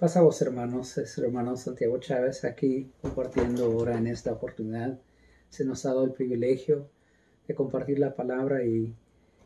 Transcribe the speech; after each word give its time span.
Pasamos 0.00 0.40
hermanos, 0.40 0.96
es 0.96 1.18
el 1.18 1.24
hermano 1.24 1.58
Santiago 1.58 1.98
Chávez 1.98 2.42
aquí 2.46 2.90
compartiendo 3.02 3.66
ahora 3.66 3.98
en 3.98 4.06
esta 4.06 4.32
oportunidad. 4.32 4.98
Se 5.50 5.62
nos 5.62 5.84
ha 5.84 5.90
dado 5.90 6.04
el 6.04 6.12
privilegio 6.12 6.88
de 7.46 7.54
compartir 7.54 7.98
la 7.98 8.16
palabra 8.16 8.64
y 8.64 8.96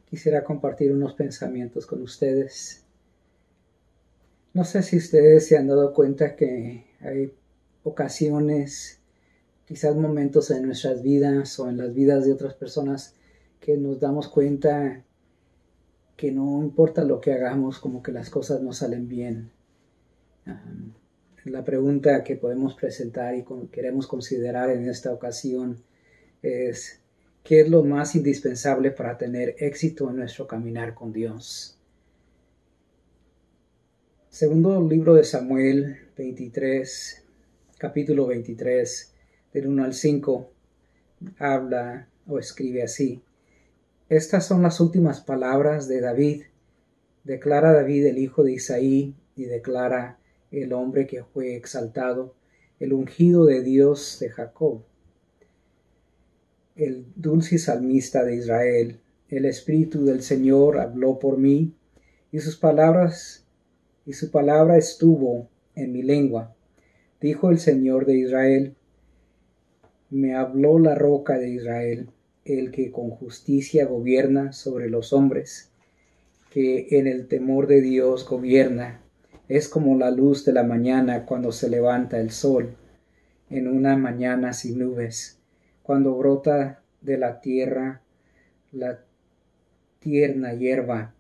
quisiera 0.08 0.44
compartir 0.44 0.92
unos 0.92 1.14
pensamientos 1.14 1.86
con 1.86 2.02
ustedes. 2.02 2.84
No 4.52 4.62
sé 4.62 4.84
si 4.84 4.96
ustedes 4.96 5.48
se 5.48 5.56
han 5.56 5.66
dado 5.66 5.92
cuenta 5.92 6.36
que 6.36 6.84
hay 7.00 7.34
ocasiones, 7.82 9.00
quizás 9.66 9.96
momentos 9.96 10.52
en 10.52 10.66
nuestras 10.66 11.02
vidas 11.02 11.58
o 11.58 11.68
en 11.68 11.78
las 11.78 11.92
vidas 11.94 12.26
de 12.26 12.32
otras 12.32 12.54
personas 12.54 13.16
que 13.58 13.76
nos 13.76 13.98
damos 13.98 14.28
cuenta 14.28 15.02
que 16.16 16.30
no 16.30 16.62
importa 16.62 17.02
lo 17.02 17.20
que 17.20 17.32
hagamos, 17.32 17.80
como 17.80 18.04
que 18.04 18.12
las 18.12 18.30
cosas 18.30 18.62
no 18.62 18.72
salen 18.72 19.08
bien 19.08 19.50
la 21.44 21.64
pregunta 21.64 22.24
que 22.24 22.36
podemos 22.36 22.74
presentar 22.74 23.34
y 23.34 23.44
queremos 23.70 24.06
considerar 24.06 24.70
en 24.70 24.88
esta 24.88 25.12
ocasión 25.12 25.82
es, 26.42 27.00
¿qué 27.42 27.60
es 27.60 27.68
lo 27.68 27.84
más 27.84 28.14
indispensable 28.14 28.90
para 28.90 29.18
tener 29.18 29.54
éxito 29.58 30.10
en 30.10 30.16
nuestro 30.16 30.46
caminar 30.46 30.94
con 30.94 31.12
Dios? 31.12 31.78
Segundo 34.30 34.82
libro 34.82 35.14
de 35.14 35.24
Samuel 35.24 35.98
23, 36.16 37.24
capítulo 37.78 38.26
23, 38.26 39.14
del 39.52 39.68
1 39.68 39.84
al 39.84 39.94
5, 39.94 40.50
habla 41.38 42.08
o 42.26 42.38
escribe 42.38 42.82
así. 42.82 43.22
Estas 44.08 44.46
son 44.46 44.62
las 44.62 44.80
últimas 44.80 45.20
palabras 45.20 45.88
de 45.88 46.00
David. 46.00 46.42
Declara 47.22 47.72
David 47.72 48.06
el 48.06 48.18
hijo 48.18 48.42
de 48.42 48.52
Isaí 48.52 49.14
y 49.36 49.44
declara 49.44 50.18
el 50.62 50.72
hombre 50.72 51.06
que 51.06 51.24
fue 51.24 51.56
exaltado, 51.56 52.34
el 52.78 52.92
ungido 52.92 53.44
de 53.44 53.62
Dios 53.62 54.18
de 54.20 54.30
Jacob, 54.30 54.82
el 56.76 57.06
dulce 57.16 57.58
salmista 57.58 58.24
de 58.24 58.36
Israel. 58.36 59.00
El 59.28 59.46
Espíritu 59.46 60.04
del 60.04 60.22
Señor 60.22 60.78
habló 60.78 61.18
por 61.18 61.38
mí, 61.38 61.74
y 62.30 62.40
sus 62.40 62.56
palabras, 62.56 63.46
y 64.06 64.12
su 64.12 64.30
palabra 64.30 64.76
estuvo 64.76 65.48
en 65.74 65.92
mi 65.92 66.02
lengua. 66.02 66.54
Dijo 67.20 67.50
el 67.50 67.58
Señor 67.58 68.06
de 68.06 68.18
Israel, 68.18 68.74
me 70.10 70.34
habló 70.34 70.78
la 70.78 70.94
roca 70.94 71.38
de 71.38 71.50
Israel, 71.50 72.10
el 72.44 72.70
que 72.70 72.92
con 72.92 73.10
justicia 73.10 73.86
gobierna 73.86 74.52
sobre 74.52 74.90
los 74.90 75.12
hombres, 75.12 75.70
que 76.50 76.88
en 76.98 77.06
el 77.06 77.26
temor 77.26 77.66
de 77.66 77.80
Dios 77.80 78.28
gobierna 78.28 79.03
es 79.48 79.68
como 79.68 79.96
la 79.98 80.10
luz 80.10 80.44
de 80.44 80.52
la 80.52 80.62
mañana 80.62 81.26
cuando 81.26 81.52
se 81.52 81.68
levanta 81.68 82.18
el 82.18 82.30
sol, 82.30 82.76
en 83.50 83.68
una 83.68 83.96
mañana 83.96 84.52
sin 84.54 84.78
nubes, 84.78 85.38
cuando 85.82 86.16
brota 86.16 86.82
de 87.02 87.18
la 87.18 87.40
tierra 87.40 88.00
la 88.72 89.00
tierna 89.98 90.54
hierba 90.54 91.14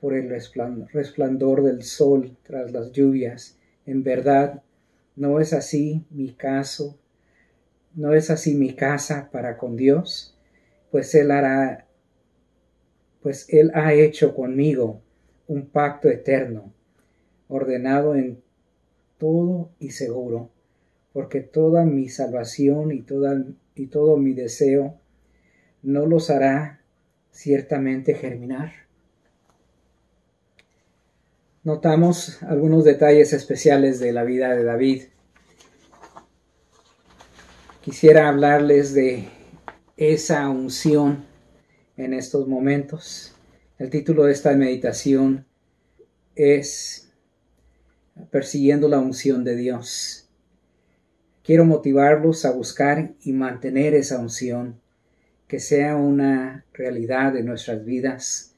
por 0.00 0.14
el 0.14 0.30
resplandor 0.30 1.62
del 1.62 1.82
sol 1.82 2.36
tras 2.42 2.72
las 2.72 2.92
lluvias. 2.92 3.58
En 3.84 4.02
verdad, 4.02 4.62
no 5.16 5.40
es 5.40 5.52
así 5.52 6.04
mi 6.10 6.32
caso, 6.32 6.98
no 7.94 8.14
es 8.14 8.30
así 8.30 8.54
mi 8.54 8.74
casa 8.74 9.28
para 9.32 9.58
con 9.58 9.76
Dios, 9.76 10.36
pues 10.90 11.14
Él 11.14 11.30
hará, 11.30 11.86
pues 13.22 13.46
Él 13.48 13.72
ha 13.74 13.92
hecho 13.92 14.34
conmigo 14.34 15.02
un 15.48 15.66
pacto 15.66 16.08
eterno 16.08 16.75
ordenado 17.48 18.14
en 18.14 18.42
todo 19.18 19.70
y 19.78 19.90
seguro, 19.90 20.50
porque 21.12 21.40
toda 21.40 21.84
mi 21.84 22.08
salvación 22.08 22.92
y, 22.92 23.02
toda, 23.02 23.44
y 23.74 23.86
todo 23.86 24.16
mi 24.16 24.34
deseo 24.34 24.98
no 25.82 26.06
los 26.06 26.30
hará 26.30 26.82
ciertamente 27.30 28.14
germinar. 28.14 28.72
Notamos 31.62 32.42
algunos 32.44 32.84
detalles 32.84 33.32
especiales 33.32 33.98
de 33.98 34.12
la 34.12 34.24
vida 34.24 34.54
de 34.54 34.62
David. 34.62 35.02
Quisiera 37.82 38.28
hablarles 38.28 38.94
de 38.94 39.28
esa 39.96 40.48
unción 40.48 41.24
en 41.96 42.14
estos 42.14 42.46
momentos. 42.46 43.34
El 43.78 43.90
título 43.90 44.24
de 44.24 44.32
esta 44.32 44.52
meditación 44.52 45.46
es 46.34 47.05
persiguiendo 48.30 48.88
la 48.88 48.98
unción 48.98 49.44
de 49.44 49.56
Dios. 49.56 50.28
Quiero 51.42 51.64
motivarlos 51.64 52.44
a 52.44 52.50
buscar 52.50 53.14
y 53.22 53.32
mantener 53.32 53.94
esa 53.94 54.18
unción, 54.18 54.80
que 55.46 55.60
sea 55.60 55.96
una 55.96 56.64
realidad 56.72 57.32
de 57.32 57.42
nuestras 57.42 57.84
vidas 57.84 58.54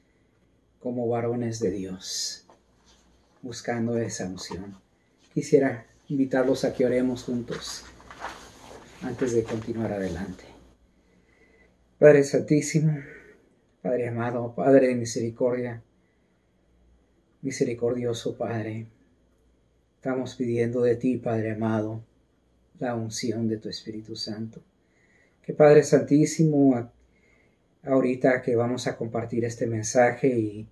como 0.79 1.07
varones 1.07 1.59
de 1.59 1.71
Dios, 1.71 2.47
buscando 3.41 3.97
esa 3.97 4.25
unción. 4.25 4.75
Quisiera 5.33 5.85
invitarlos 6.07 6.65
a 6.65 6.73
que 6.73 6.85
oremos 6.85 7.23
juntos 7.23 7.83
antes 9.03 9.33
de 9.33 9.43
continuar 9.43 9.93
adelante. 9.93 10.45
Padre 11.99 12.23
Santísimo, 12.23 12.97
Padre 13.81 14.07
amado, 14.07 14.55
Padre 14.55 14.87
de 14.87 14.95
misericordia, 14.95 15.83
misericordioso 17.41 18.35
Padre, 18.37 18.87
Estamos 19.99 20.35
pidiendo 20.35 20.81
de 20.81 20.95
ti, 20.95 21.17
Padre 21.17 21.51
amado, 21.51 22.01
la 22.79 22.95
unción 22.95 23.49
de 23.49 23.57
tu 23.57 23.67
Espíritu 23.67 24.15
Santo. 24.15 24.63
Que 25.41 25.51
Padre 25.51 25.83
Santísimo, 25.83 26.89
ahorita 27.83 28.41
que 28.41 28.55
vamos 28.55 28.87
a 28.87 28.95
compartir 28.95 29.43
este 29.43 29.67
mensaje 29.67 30.29
y 30.29 30.69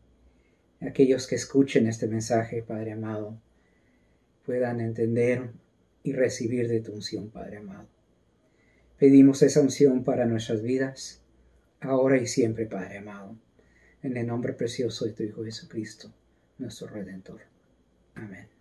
aquellos 0.80 1.28
que 1.28 1.36
escuchen 1.36 1.88
este 1.88 2.08
mensaje, 2.08 2.64
Padre 2.64 2.94
amado, 2.94 3.38
puedan 4.46 4.80
entender 4.80 5.50
y 6.04 6.14
recibir 6.14 6.70
de 6.70 6.80
tu 6.80 6.94
unción, 6.94 7.30
Padre 7.30 7.58
amado. 7.58 7.86
Pedimos 8.98 9.42
esa 9.42 9.60
unción 9.60 10.06
para 10.06 10.26
nuestras 10.26 10.62
vidas, 10.62 11.20
ahora 11.82 12.18
y 12.18 12.28
siempre, 12.28 12.66
Padre 12.66 13.00
amado, 13.00 13.36
en 14.04 14.16
el 14.16 14.26
nombre 14.26 14.54
precioso 14.54 15.04
de 15.04 15.12
tu 15.12 15.24
Hijo 15.24 15.44
Jesucristo, 15.44 16.14
nuestro 16.60 16.88
Redentor. 16.88 17.42
Amén. 18.16 18.57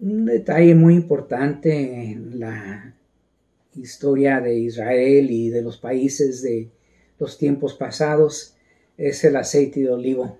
Un 0.00 0.26
detalle 0.26 0.74
muy 0.74 0.94
importante 0.94 2.12
en 2.12 2.38
la 2.38 2.94
historia 3.74 4.40
de 4.40 4.56
Israel 4.56 5.30
y 5.30 5.48
de 5.48 5.62
los 5.62 5.78
países 5.78 6.42
de 6.42 6.70
los 7.18 7.36
tiempos 7.36 7.74
pasados 7.74 8.54
es 8.96 9.24
el 9.24 9.36
aceite 9.36 9.80
de 9.80 9.90
olivo. 9.90 10.38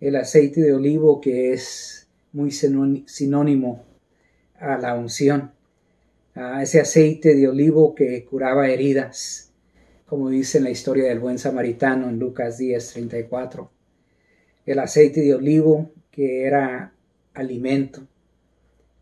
El 0.00 0.16
aceite 0.16 0.60
de 0.60 0.74
olivo 0.74 1.20
que 1.20 1.52
es 1.52 2.06
muy 2.32 2.50
sinónimo 2.52 3.84
a 4.58 4.78
la 4.78 4.94
unción. 4.94 5.52
A 6.34 6.62
ese 6.62 6.80
aceite 6.80 7.34
de 7.34 7.48
olivo 7.48 7.94
que 7.94 8.24
curaba 8.24 8.68
heridas, 8.68 9.50
como 10.06 10.30
dice 10.30 10.58
en 10.58 10.64
la 10.64 10.70
historia 10.70 11.08
del 11.08 11.18
buen 11.18 11.38
samaritano 11.38 12.08
en 12.08 12.18
Lucas 12.18 12.58
10, 12.58 12.92
34. 12.92 13.70
El 14.66 14.78
aceite 14.78 15.20
de 15.20 15.34
olivo 15.34 15.90
que 16.10 16.44
era 16.44 16.94
alimento 17.34 18.06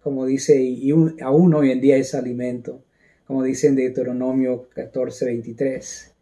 como 0.03 0.25
dice, 0.27 0.61
y 0.63 0.91
aún 0.91 1.55
hoy 1.55 1.71
en 1.71 1.81
día 1.81 1.97
es 1.97 2.15
alimento, 2.15 2.83
como 3.27 3.43
dice 3.43 3.69
en 3.69 3.77
Deuteronomio 3.77 4.69
14, 4.75 5.27
23. 5.27 6.15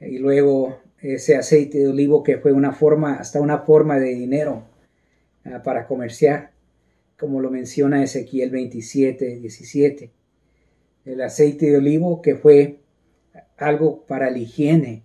Y 0.00 0.18
luego 0.18 0.78
ese 1.02 1.36
aceite 1.36 1.78
de 1.78 1.88
olivo 1.88 2.22
que 2.22 2.38
fue 2.38 2.52
una 2.52 2.72
forma, 2.72 3.14
hasta 3.14 3.40
una 3.40 3.58
forma 3.58 3.98
de 3.98 4.14
dinero 4.14 4.64
ah, 5.44 5.62
para 5.62 5.86
comerciar, 5.86 6.52
como 7.18 7.40
lo 7.40 7.50
menciona 7.50 8.02
Ezequiel 8.02 8.50
27, 8.50 9.40
17. 9.40 10.10
El 11.04 11.20
aceite 11.22 11.70
de 11.70 11.76
olivo 11.76 12.22
que 12.22 12.36
fue 12.36 12.80
algo 13.56 14.06
para 14.06 14.30
la 14.30 14.38
higiene, 14.38 15.02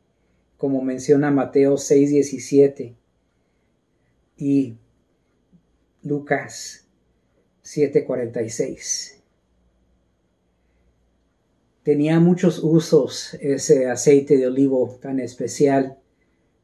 como 0.57 0.81
menciona 0.81 1.31
Mateo 1.31 1.77
6, 1.77 2.09
17. 2.09 2.95
Y 4.37 4.75
Lucas 6.03 6.84
746. 7.65 9.21
Tenía 11.83 12.19
muchos 12.19 12.63
usos 12.63 13.35
ese 13.41 13.89
aceite 13.89 14.37
de 14.37 14.47
olivo 14.47 14.97
tan 15.01 15.19
especial, 15.19 15.97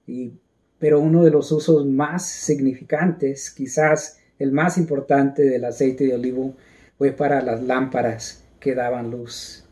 y, 0.07 0.31
pero 0.79 0.99
uno 0.99 1.23
de 1.23 1.31
los 1.31 1.51
usos 1.51 1.85
más 1.85 2.25
significantes, 2.27 3.51
quizás 3.51 4.19
el 4.39 4.51
más 4.51 4.77
importante 4.77 5.43
del 5.43 5.65
aceite 5.65 6.05
de 6.05 6.15
olivo, 6.15 6.55
fue 6.97 7.11
para 7.11 7.41
las 7.41 7.61
lámparas 7.61 8.43
que 8.59 8.75
daban 8.75 9.11
luz. 9.11 9.65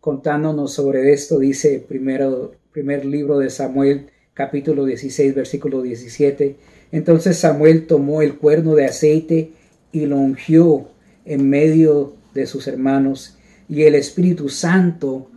contándonos 0.00 0.72
sobre 0.72 1.12
esto, 1.12 1.38
dice 1.38 1.84
primero, 1.86 2.52
primer 2.72 3.04
libro 3.04 3.38
de 3.38 3.50
Samuel, 3.50 4.06
capítulo 4.34 4.84
16, 4.84 5.34
versículo 5.34 5.82
17. 5.82 6.56
Entonces 6.92 7.38
Samuel 7.38 7.86
tomó 7.86 8.22
el 8.22 8.38
cuerno 8.38 8.74
de 8.74 8.86
aceite 8.86 9.52
y 9.92 10.06
lo 10.06 10.16
ungió 10.16 10.88
en 11.24 11.48
medio 11.48 12.14
de 12.34 12.46
sus 12.46 12.66
hermanos, 12.66 13.36
y 13.68 13.82
el 13.82 13.94
Espíritu 13.94 14.48
Santo 14.48 15.30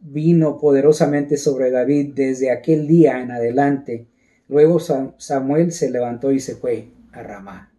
vino 0.00 0.58
poderosamente 0.58 1.36
sobre 1.36 1.70
David 1.70 2.12
desde 2.14 2.50
aquel 2.50 2.86
día 2.86 3.20
en 3.20 3.30
adelante. 3.30 4.06
Luego 4.48 4.78
Samuel 4.80 5.72
se 5.72 5.90
levantó 5.90 6.32
y 6.32 6.40
se 6.40 6.54
fue 6.54 6.88
a 7.12 7.22
Ramá. 7.22 7.72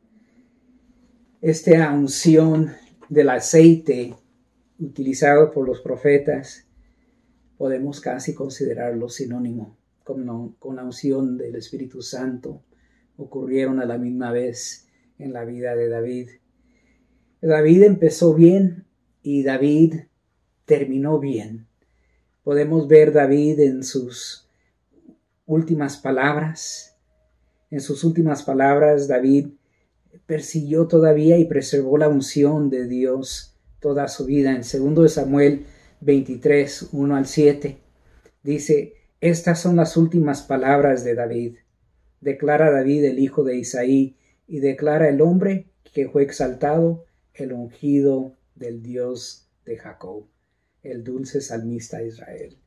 Esta 1.41 1.91
unción 1.91 2.73
del 3.09 3.29
aceite 3.29 4.13
utilizado 4.79 5.51
por 5.51 5.67
los 5.67 5.81
profetas 5.81 6.67
podemos 7.57 7.99
casi 7.99 8.33
considerarlo 8.33 9.09
sinónimo 9.09 9.77
con, 10.03 10.53
con 10.59 10.75
la 10.75 10.83
unción 10.83 11.37
del 11.37 11.55
Espíritu 11.55 12.01
Santo 12.01 12.61
ocurrieron 13.17 13.79
a 13.79 13.85
la 13.85 13.97
misma 13.97 14.31
vez 14.31 14.87
en 15.17 15.33
la 15.33 15.43
vida 15.43 15.75
de 15.75 15.89
David. 15.89 16.29
David 17.41 17.83
empezó 17.83 18.33
bien 18.33 18.85
y 19.21 19.43
David 19.43 19.95
terminó 20.65 21.19
bien. 21.19 21.67
Podemos 22.43 22.87
ver 22.87 23.11
David 23.11 23.59
en 23.59 23.83
sus 23.83 24.47
últimas 25.45 25.97
palabras. 25.97 26.95
En 27.69 27.81
sus 27.81 28.03
últimas 28.03 28.43
palabras, 28.43 29.07
David 29.07 29.49
persiguió 30.25 30.87
todavía 30.87 31.37
y 31.37 31.45
preservó 31.45 31.97
la 31.97 32.07
unción 32.07 32.69
de 32.69 32.87
Dios 32.87 33.56
toda 33.79 34.07
su 34.07 34.25
vida. 34.25 34.51
En 34.51 34.95
2 34.95 35.11
Samuel 35.11 35.65
23, 36.01 36.89
1 36.91 37.15
al 37.15 37.25
7, 37.25 37.77
dice, 38.43 38.93
estas 39.19 39.59
son 39.59 39.75
las 39.75 39.97
últimas 39.97 40.41
palabras 40.41 41.03
de 41.03 41.15
David. 41.15 41.57
Declara 42.21 42.71
David 42.71 43.05
el 43.05 43.19
hijo 43.19 43.43
de 43.43 43.57
Isaí 43.57 44.17
y 44.47 44.59
declara 44.59 45.09
el 45.09 45.21
hombre 45.21 45.67
que 45.93 46.07
fue 46.07 46.23
exaltado, 46.23 47.05
el 47.33 47.53
ungido 47.53 48.35
del 48.55 48.81
Dios 48.81 49.47
de 49.65 49.77
Jacob, 49.77 50.27
el 50.83 51.03
dulce 51.03 51.41
salmista 51.41 51.97
de 51.99 52.07
Israel. 52.07 52.57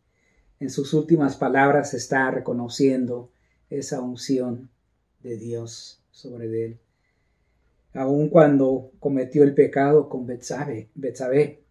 En 0.61 0.71
sus 0.71 0.93
últimas 0.93 1.37
palabras 1.37 1.95
está 1.95 2.31
reconociendo 2.31 3.33
esa 3.71 4.01
unción 4.01 4.71
de 5.23 5.37
Dios 5.37 6.03
sobre 6.11 6.65
él. 6.65 6.81
Aun 7.93 8.29
cuando 8.29 8.93
cometió 9.01 9.43
el 9.43 9.55
pecado 9.55 10.09
con 10.09 10.27
Betsabé, 10.27 11.65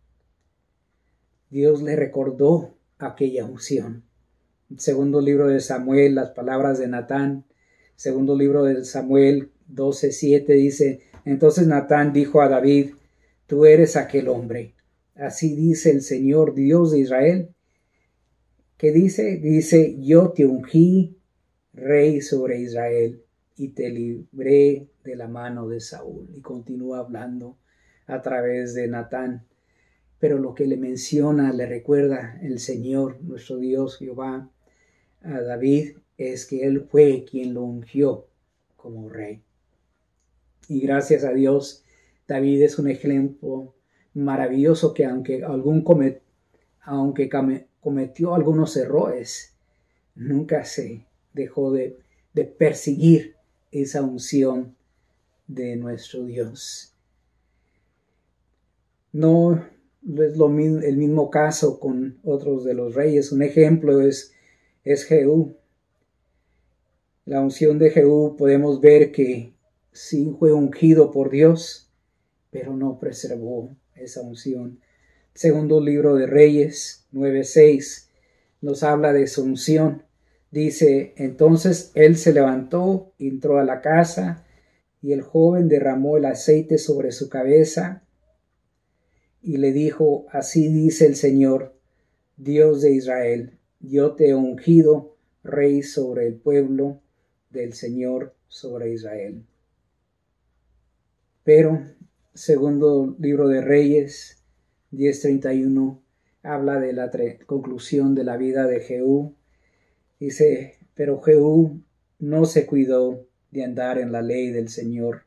Dios 1.50 1.82
le 1.82 1.96
recordó 1.96 2.76
aquella 2.98 3.46
unción 3.46 4.04
Segundo 4.78 5.20
libro 5.20 5.48
de 5.48 5.62
Samuel, 5.62 6.14
las 6.14 6.30
palabras 6.30 6.78
de 6.78 6.88
Natán. 6.88 7.46
Segundo 7.96 8.38
libro 8.38 8.66
de 8.66 8.86
Samuel 8.86 9.50
12:7 9.68 10.46
dice, 10.54 11.00
entonces 11.26 11.66
Natán 11.66 12.14
dijo 12.14 12.40
a 12.42 12.50
David, 12.50 12.92
tú 13.48 13.66
eres 13.66 13.96
aquel 13.96 14.28
hombre. 14.28 14.76
Así 15.16 15.56
dice 15.56 15.90
el 15.90 16.04
Señor 16.04 16.54
Dios 16.54 16.92
de 16.92 17.00
Israel. 17.00 17.50
¿Qué 18.78 18.92
dice? 18.92 19.38
Dice, 19.38 19.96
yo 20.00 20.34
te 20.34 20.46
ungí 20.46 21.18
rey 21.74 22.22
sobre 22.22 22.60
Israel 22.60 23.24
y 23.60 23.68
te 23.68 23.90
libré 23.90 24.88
de 25.04 25.16
la 25.18 25.28
mano 25.28 25.68
de 25.68 25.82
Saúl. 25.82 26.30
Y 26.34 26.40
continúa 26.40 27.00
hablando 27.00 27.58
a 28.08 28.22
través 28.22 28.74
de 28.74 28.88
Natán. 28.88 29.46
Pero 30.18 30.40
lo 30.40 30.56
que 30.56 30.66
le 30.66 30.78
menciona, 30.78 31.52
le 31.52 31.66
recuerda 31.66 32.40
el 32.42 32.60
Señor, 32.60 33.22
nuestro 33.22 33.58
Dios 33.58 33.98
Jehová, 33.98 34.50
a 35.22 35.42
David 35.42 35.98
es 36.18 36.46
que 36.46 36.64
él 36.64 36.88
fue 36.90 37.26
quien 37.30 37.54
lo 37.54 37.64
ungió 37.64 38.28
como 38.78 39.10
rey. 39.10 39.44
Y 40.70 40.80
gracias 40.80 41.26
a 41.26 41.34
Dios, 41.34 41.84
David 42.30 42.62
es 42.62 42.80
un 42.80 42.88
ejemplo 42.88 43.76
maravilloso 44.14 44.94
que 44.94 45.04
aunque, 45.04 45.44
algún 45.44 45.84
aunque 46.82 47.30
cometió 47.82 48.36
algunos 48.36 48.78
errores, 48.78 49.54
nunca 50.16 50.64
se 50.64 51.06
dejó 51.34 51.74
de, 51.74 51.98
de 52.34 52.46
perseguir 52.46 53.36
esa 53.72 54.02
unción 54.02 54.76
de 55.48 55.76
nuestro 55.76 56.26
Dios. 56.26 56.94
No 59.12 59.66
es 60.04 60.38
lo 60.38 60.48
el 60.48 60.98
mismo 60.98 61.30
caso 61.30 61.80
con 61.80 62.20
otros 62.24 62.64
de 62.64 62.74
los 62.74 62.96
reyes. 62.96 63.32
Un 63.32 63.42
ejemplo 63.42 64.02
es 64.02 64.34
es 64.84 65.04
Jehú. 65.06 65.56
La 67.26 67.42
unción 67.42 67.78
de 67.78 67.92
Jehú 67.92 68.36
podemos 68.38 68.82
ver 68.82 69.12
que 69.12 69.54
sí 69.92 70.36
fue 70.40 70.52
ungido 70.52 71.12
por 71.12 71.30
Dios, 71.30 71.92
pero 72.50 72.76
no 72.76 72.98
preservó 72.98 73.76
esa 73.96 74.22
unción. 74.22 74.80
Segundo 75.34 75.80
libro 75.80 76.16
de 76.16 76.26
Reyes 76.26 77.06
9:6 77.12 78.10
nos 78.62 78.84
habla 78.84 79.14
de 79.14 79.28
su 79.28 79.44
unción. 79.44 80.04
Dice, 80.52 81.14
entonces 81.18 81.92
él 81.94 82.18
se 82.18 82.34
levantó, 82.34 83.14
entró 83.20 83.60
a 83.60 83.64
la 83.64 83.82
casa, 83.82 84.46
y 85.02 85.14
el 85.14 85.22
joven 85.22 85.70
derramó 85.70 86.18
el 86.18 86.26
aceite 86.26 86.78
sobre 86.78 87.12
su 87.12 87.30
cabeza 87.30 88.04
y 89.42 89.58
le 89.58 89.72
dijo, 89.72 90.26
así 90.32 90.68
dice 90.68 91.06
el 91.06 91.16
Señor, 91.16 91.74
Dios 92.36 92.82
de 92.82 92.92
Israel, 92.92 93.58
yo 93.80 94.16
te 94.16 94.30
he 94.30 94.36
ungido 94.36 95.16
rey 95.44 95.82
sobre 95.84 96.28
el 96.28 96.36
pueblo 96.36 97.02
del 97.50 97.74
Señor 97.74 98.36
sobre 98.48 98.92
Israel. 98.92 99.46
Pero, 101.44 101.82
segundo 102.34 103.16
libro 103.20 103.48
de 103.48 103.62
Reyes 103.62 104.44
10:31, 104.92 106.02
habla 106.44 106.80
de 106.80 106.94
la 106.94 107.10
conclusión 107.46 108.16
de 108.16 108.24
la 108.24 108.38
vida 108.38 108.68
de 108.68 108.82
Jehú. 108.82 109.36
Dice, 110.20 110.78
pero 110.96 111.22
Jehú 111.22 111.82
no 112.20 112.46
se 112.46 112.66
cuidó 112.66 113.26
de 113.52 113.64
andar 113.64 113.98
en 113.98 114.12
la 114.12 114.22
ley 114.22 114.50
del 114.50 114.70
Señor, 114.70 115.24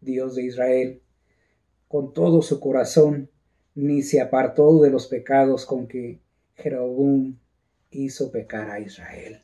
Dios 0.00 0.36
de 0.36 0.44
Israel, 0.44 1.02
con 1.88 2.12
todo 2.12 2.40
su 2.42 2.60
corazón, 2.60 3.30
ni 3.74 4.02
se 4.02 4.20
apartó 4.20 4.80
de 4.80 4.90
los 4.90 5.06
pecados 5.06 5.66
con 5.66 5.86
que 5.86 6.20
Jeroboam 6.54 7.38
hizo 7.90 8.30
pecar 8.30 8.70
a 8.70 8.80
Israel. 8.80 9.42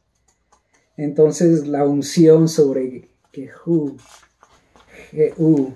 Entonces 0.96 1.66
la 1.66 1.84
unción 1.84 2.48
sobre 2.48 3.08
Jehú, 3.32 3.96
Jehú 5.10 5.74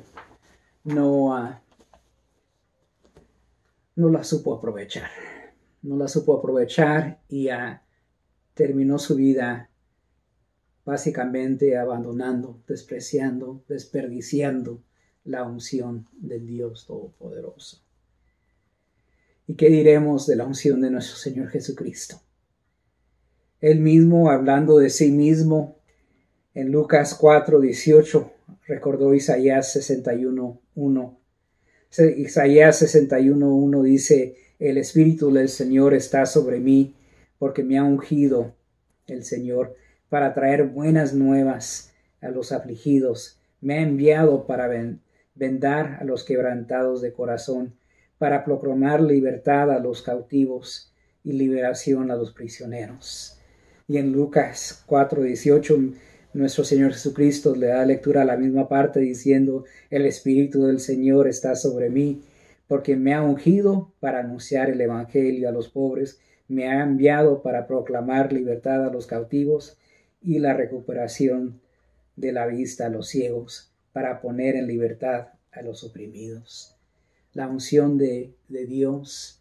no, 0.85 1.61
no 3.95 4.09
la 4.09 4.25
supo 4.25 4.55
aprovechar. 4.55 5.11
No 5.83 5.97
la 5.97 6.09
supo 6.09 6.37
aprovechar 6.39 7.21
y 7.29 7.49
ah, 7.49 7.83
terminó 8.55 8.99
su 8.99 9.17
vida 9.17 9.71
básicamente 10.85 11.77
abandonando, 11.77 12.61
despreciando, 12.67 13.65
desperdiciando 13.69 14.83
la 15.25 15.45
unción 15.45 16.09
del 16.13 16.47
Dios 16.47 16.87
Todopoderoso. 16.87 17.83
¿Y 19.47 19.55
qué 19.55 19.69
diremos 19.69 20.27
de 20.27 20.37
la 20.37 20.45
unción 20.45 20.81
de 20.81 20.91
nuestro 20.91 21.17
Señor 21.17 21.49
Jesucristo? 21.49 22.21
Él 23.61 23.81
mismo, 23.81 24.31
hablando 24.31 24.79
de 24.79 24.91
sí 24.91 25.13
mismo, 25.13 25.77
en 26.55 26.73
Lucas 26.73 27.15
4, 27.15 27.61
18, 27.61 28.33
recordó 28.67 29.15
Isaías 29.15 29.73
61, 29.73 30.61
1. 30.75 31.19
Isaías 32.17 32.79
61, 32.79 33.55
1 33.55 33.83
dice, 33.83 34.37
el 34.59 34.79
Espíritu 34.79 35.33
del 35.33 35.49
Señor 35.49 35.95
está 35.95 36.27
sobre 36.27 36.59
mí, 36.59 36.95
porque 37.43 37.65
me 37.65 37.77
ha 37.77 37.83
ungido 37.83 38.55
el 39.09 39.25
Señor 39.25 39.75
para 40.09 40.33
traer 40.33 40.63
buenas 40.63 41.13
nuevas 41.13 41.93
a 42.21 42.29
los 42.29 42.53
afligidos. 42.53 43.41
Me 43.61 43.75
ha 43.75 43.81
enviado 43.81 44.47
para 44.47 44.71
vendar 45.35 45.99
a 46.01 46.05
los 46.05 46.23
quebrantados 46.23 47.03
de 47.03 47.13
corazón, 47.13 47.75
para 48.17 48.45
proclamar 48.45 49.01
libertad 49.01 49.73
a 49.73 49.81
los 49.81 50.03
cautivos 50.03 50.93
y 51.25 51.33
liberación 51.33 52.13
a 52.13 52.15
los 52.15 52.31
prisioneros. 52.31 53.41
Y 53.89 53.97
en 53.97 54.13
Lucas 54.13 54.85
4:18 54.87 55.95
nuestro 56.35 56.63
Señor 56.63 56.93
Jesucristo 56.93 57.57
le 57.57 57.67
da 57.67 57.85
lectura 57.85 58.23
a 58.23 58.25
la 58.25 58.37
misma 58.37 58.69
parte 58.69 59.01
diciendo, 59.01 59.65
el 59.91 60.07
Espíritu 60.07 60.67
del 60.67 60.79
Señor 60.79 61.27
está 61.27 61.57
sobre 61.57 61.91
mí, 61.91 62.23
porque 62.69 62.95
me 62.95 63.15
ha 63.15 63.23
ungido 63.23 63.93
para 63.99 64.21
anunciar 64.21 64.71
el 64.71 64.81
Evangelio 64.81 65.49
a 65.49 65.53
los 65.53 65.69
pobres, 65.69 66.21
me 66.49 66.69
ha 66.69 66.83
enviado 66.83 67.43
para 67.43 67.67
proclamar 67.67 68.33
libertad 68.33 68.85
a 68.87 68.93
los 68.93 69.07
cautivos 69.07 69.79
y 70.23 70.39
la 70.39 70.55
recuperación 70.55 71.61
de 72.17 72.33
la 72.33 72.47
vista 72.47 72.87
a 72.87 72.91
los 72.91 73.09
ciegos, 73.09 73.73
para 73.93 74.21
poner 74.21 74.57
en 74.57 74.67
libertad 74.67 75.29
a 75.51 75.63
los 75.63 75.85
oprimidos. 75.85 76.77
La 77.35 77.49
unción 77.49 77.99
de, 77.99 78.35
de 78.49 78.67
Dios, 78.67 79.41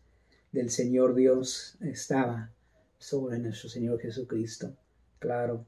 del 0.52 0.70
Señor 0.70 1.16
Dios, 1.16 1.78
estaba 1.82 2.52
sobre 2.98 3.40
nuestro 3.40 3.70
Señor 3.70 4.00
Jesucristo, 4.00 4.76
claro. 5.20 5.66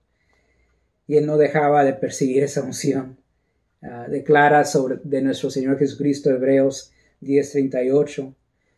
Y 1.08 1.18
Él 1.18 1.26
no 1.26 1.38
dejaba 1.38 1.84
de 1.84 1.94
perseguir 1.94 2.44
esa 2.44 2.64
unción. 2.64 3.18
Ah, 3.82 4.08
declara 4.10 4.64
sobre 4.64 5.00
de 5.04 5.22
nuestro 5.22 5.50
Señor 5.50 5.78
Jesucristo, 5.78 6.30
Hebreos 6.30 6.94
10:38. 7.22 8.34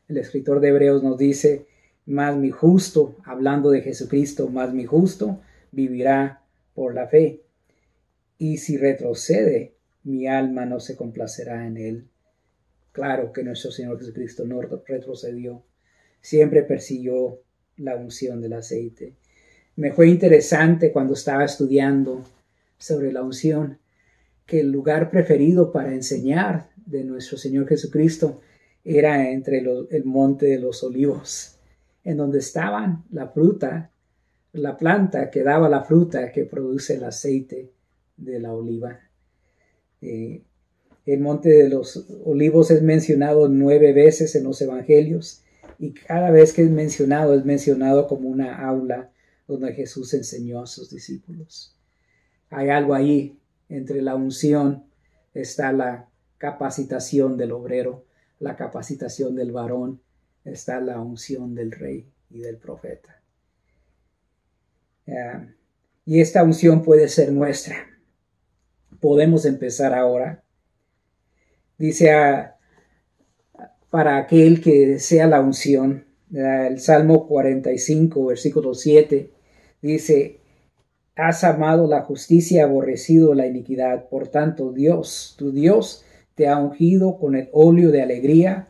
El 0.08 0.18
escritor 0.18 0.60
de 0.60 0.70
Hebreos 0.70 1.04
nos 1.04 1.18
dice, 1.18 1.68
más 2.06 2.38
mi 2.38 2.52
justo, 2.52 3.16
hablando 3.26 3.72
de 3.72 3.82
Jesucristo, 3.82 4.48
más 4.50 4.74
mi 4.74 4.86
justo 4.86 5.42
vivirá 5.72 6.44
por 6.74 6.94
la 6.94 7.08
fe. 7.08 7.42
Y 8.38 8.58
si 8.58 8.78
retrocede, 8.78 9.76
mi 10.04 10.28
alma 10.28 10.66
no 10.66 10.80
se 10.80 10.96
complacerá 10.96 11.66
en 11.66 11.78
él. 11.78 12.08
Claro 12.92 13.32
que 13.34 13.44
nuestro 13.44 13.72
Señor 13.72 14.00
Jesucristo 14.00 14.46
no 14.46 14.62
retrocedió, 14.62 15.64
siempre 16.22 16.64
persiguió 16.64 17.42
la 17.78 17.96
unción 17.96 18.42
del 18.42 18.54
aceite. 18.54 19.14
Me 19.76 19.92
fue 19.92 20.08
interesante 20.08 20.92
cuando 20.92 21.14
estaba 21.14 21.44
estudiando 21.44 22.24
sobre 22.78 23.12
la 23.12 23.24
unción 23.24 23.80
que 24.46 24.62
el 24.62 24.72
lugar 24.72 25.10
preferido 25.10 25.72
para 25.72 25.94
enseñar 25.94 26.70
de 26.86 27.04
nuestro 27.04 27.38
Señor 27.38 27.68
Jesucristo 27.68 28.42
era 28.84 29.32
entre 29.32 29.60
el 29.60 30.06
monte 30.06 30.46
de 30.46 30.60
los 30.60 30.84
olivos, 30.84 31.55
en 32.06 32.18
donde 32.18 32.40
estaban 32.40 33.04
la 33.12 33.28
fruta, 33.28 33.92
la 34.54 34.78
planta 34.78 35.30
que 35.30 35.44
daba 35.44 35.68
la 35.68 35.84
fruta 35.84 36.32
que 36.32 36.46
produce 36.46 36.96
el 36.96 37.04
aceite 37.04 37.72
de 38.16 38.40
la 38.40 38.54
oliva. 38.54 39.00
Eh, 40.02 40.44
el 41.06 41.20
monte 41.20 41.50
de 41.50 41.68
los 41.68 42.06
olivos 42.24 42.72
es 42.72 42.82
mencionado 42.82 43.50
nueve 43.50 43.92
veces 43.92 44.36
en 44.36 44.44
los 44.46 44.62
evangelios 44.62 45.44
y 45.78 45.94
cada 45.94 46.32
vez 46.32 46.54
que 46.54 46.64
es 46.64 46.72
mencionado 46.72 47.34
es 47.34 47.44
mencionado 47.44 48.08
como 48.08 48.30
una 48.30 48.66
aula 48.66 49.12
donde 49.48 49.74
Jesús 49.74 50.14
enseñó 50.14 50.62
a 50.62 50.68
sus 50.68 50.92
discípulos. 50.92 51.76
Hay 52.50 52.70
algo 52.70 52.94
ahí 52.94 53.38
entre 53.68 54.02
la 54.02 54.16
unción, 54.16 54.86
está 55.34 55.72
la 55.74 56.08
capacitación 56.38 57.36
del 57.36 57.52
obrero, 57.52 58.06
la 58.40 58.56
capacitación 58.56 59.36
del 59.36 59.52
varón, 59.52 60.02
está 60.46 60.80
la 60.80 61.02
unción 61.02 61.56
del 61.56 61.72
rey 61.72 62.08
y 62.30 62.40
del 62.40 62.58
profeta. 62.58 63.22
y 66.06 66.20
esta 66.20 66.44
unción 66.44 66.84
puede 66.84 67.08
ser 67.10 67.32
nuestra. 67.32 67.76
Podemos 69.00 69.46
empezar 69.46 69.94
ahora. 69.94 70.44
Dice 71.78 72.12
a, 72.12 72.58
para 73.90 74.18
aquel 74.18 74.62
que 74.62 74.88
desea 74.88 75.28
la 75.28 75.42
unción, 75.42 76.06
el 76.32 76.80
Salmo 76.80 77.28
45, 77.28 78.26
versículo 78.26 78.74
7, 78.74 79.32
dice, 79.82 80.40
has 81.16 81.44
amado 81.44 81.88
la 81.88 82.02
justicia 82.02 82.64
aborrecido 82.64 83.34
la 83.34 83.48
iniquidad. 83.48 84.10
Por 84.10 84.28
tanto, 84.28 84.72
Dios, 84.72 85.36
tu 85.38 85.52
Dios, 85.52 86.04
te 86.36 86.48
ha 86.48 86.58
ungido 86.58 87.18
con 87.18 87.36
el 87.36 87.50
óleo 87.52 87.92
de 87.92 88.02
alegría 88.02 88.68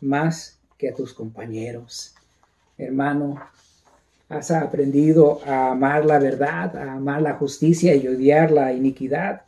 más 0.00 0.55
que 0.76 0.88
a 0.88 0.94
tus 0.94 1.14
compañeros. 1.14 2.14
Hermano, 2.78 3.40
has 4.28 4.50
aprendido 4.50 5.40
a 5.44 5.70
amar 5.70 6.04
la 6.04 6.18
verdad, 6.18 6.76
a 6.76 6.94
amar 6.94 7.22
la 7.22 7.34
justicia 7.34 7.94
y 7.94 8.08
odiar 8.08 8.50
la 8.50 8.72
iniquidad. 8.72 9.42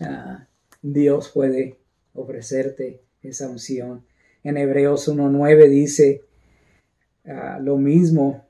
Ah, 0.00 0.46
Dios 0.82 1.30
puede 1.30 1.78
ofrecerte 2.14 3.00
esa 3.22 3.48
unción. 3.48 4.04
En 4.42 4.56
Hebreos 4.56 5.08
1.9 5.08 5.68
dice 5.68 6.22
ah, 7.26 7.58
lo 7.60 7.76
mismo, 7.76 8.44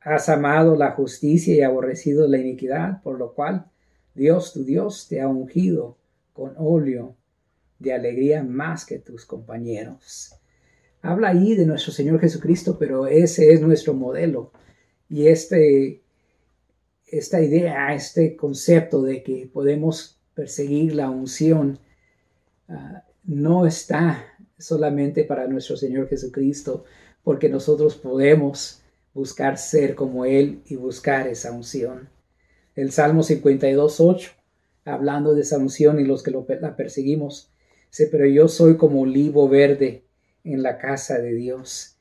has 0.00 0.28
amado 0.28 0.76
la 0.76 0.92
justicia 0.92 1.54
y 1.54 1.62
aborrecido 1.62 2.28
la 2.28 2.38
iniquidad, 2.38 3.02
por 3.02 3.18
lo 3.18 3.32
cual 3.32 3.66
Dios, 4.14 4.52
tu 4.52 4.64
Dios, 4.64 5.08
te 5.08 5.20
ha 5.20 5.28
ungido 5.28 5.96
con 6.34 6.54
óleo 6.58 7.16
de 7.78 7.94
alegría 7.94 8.42
más 8.42 8.84
que 8.84 8.98
tus 8.98 9.24
compañeros. 9.24 10.34
Habla 11.02 11.30
ahí 11.30 11.56
de 11.56 11.66
nuestro 11.66 11.92
Señor 11.92 12.20
Jesucristo, 12.20 12.78
pero 12.78 13.06
ese 13.06 13.52
es 13.52 13.60
nuestro 13.60 13.92
modelo. 13.92 14.52
Y 15.08 15.26
este, 15.26 16.00
esta 17.06 17.42
idea, 17.42 17.92
este 17.92 18.36
concepto 18.36 19.02
de 19.02 19.22
que 19.24 19.50
podemos 19.52 20.20
perseguir 20.34 20.94
la 20.94 21.10
unción, 21.10 21.80
ah, 22.68 23.04
no 23.24 23.66
está 23.66 24.24
solamente 24.58 25.24
para 25.24 25.48
nuestro 25.48 25.76
Señor 25.76 26.08
Jesucristo, 26.08 26.84
porque 27.24 27.48
nosotros 27.48 27.96
podemos 27.96 28.82
buscar 29.12 29.58
ser 29.58 29.96
como 29.96 30.24
Él 30.24 30.62
y 30.66 30.76
buscar 30.76 31.26
esa 31.26 31.50
unción. 31.50 32.08
El 32.76 32.92
Salmo 32.92 33.24
52, 33.24 34.00
8 34.00 34.30
hablando 34.84 35.34
de 35.34 35.42
esa 35.42 35.58
unción 35.58 36.00
y 36.00 36.04
los 36.04 36.22
que 36.22 36.32
la 36.60 36.76
perseguimos. 36.76 37.52
Dice, 37.90 38.08
pero 38.10 38.26
yo 38.26 38.48
soy 38.48 38.76
como 38.76 39.02
olivo 39.02 39.48
verde 39.48 40.04
en 40.44 40.62
la 40.62 40.78
casa 40.78 41.18
de 41.18 41.34
Dios. 41.34 41.98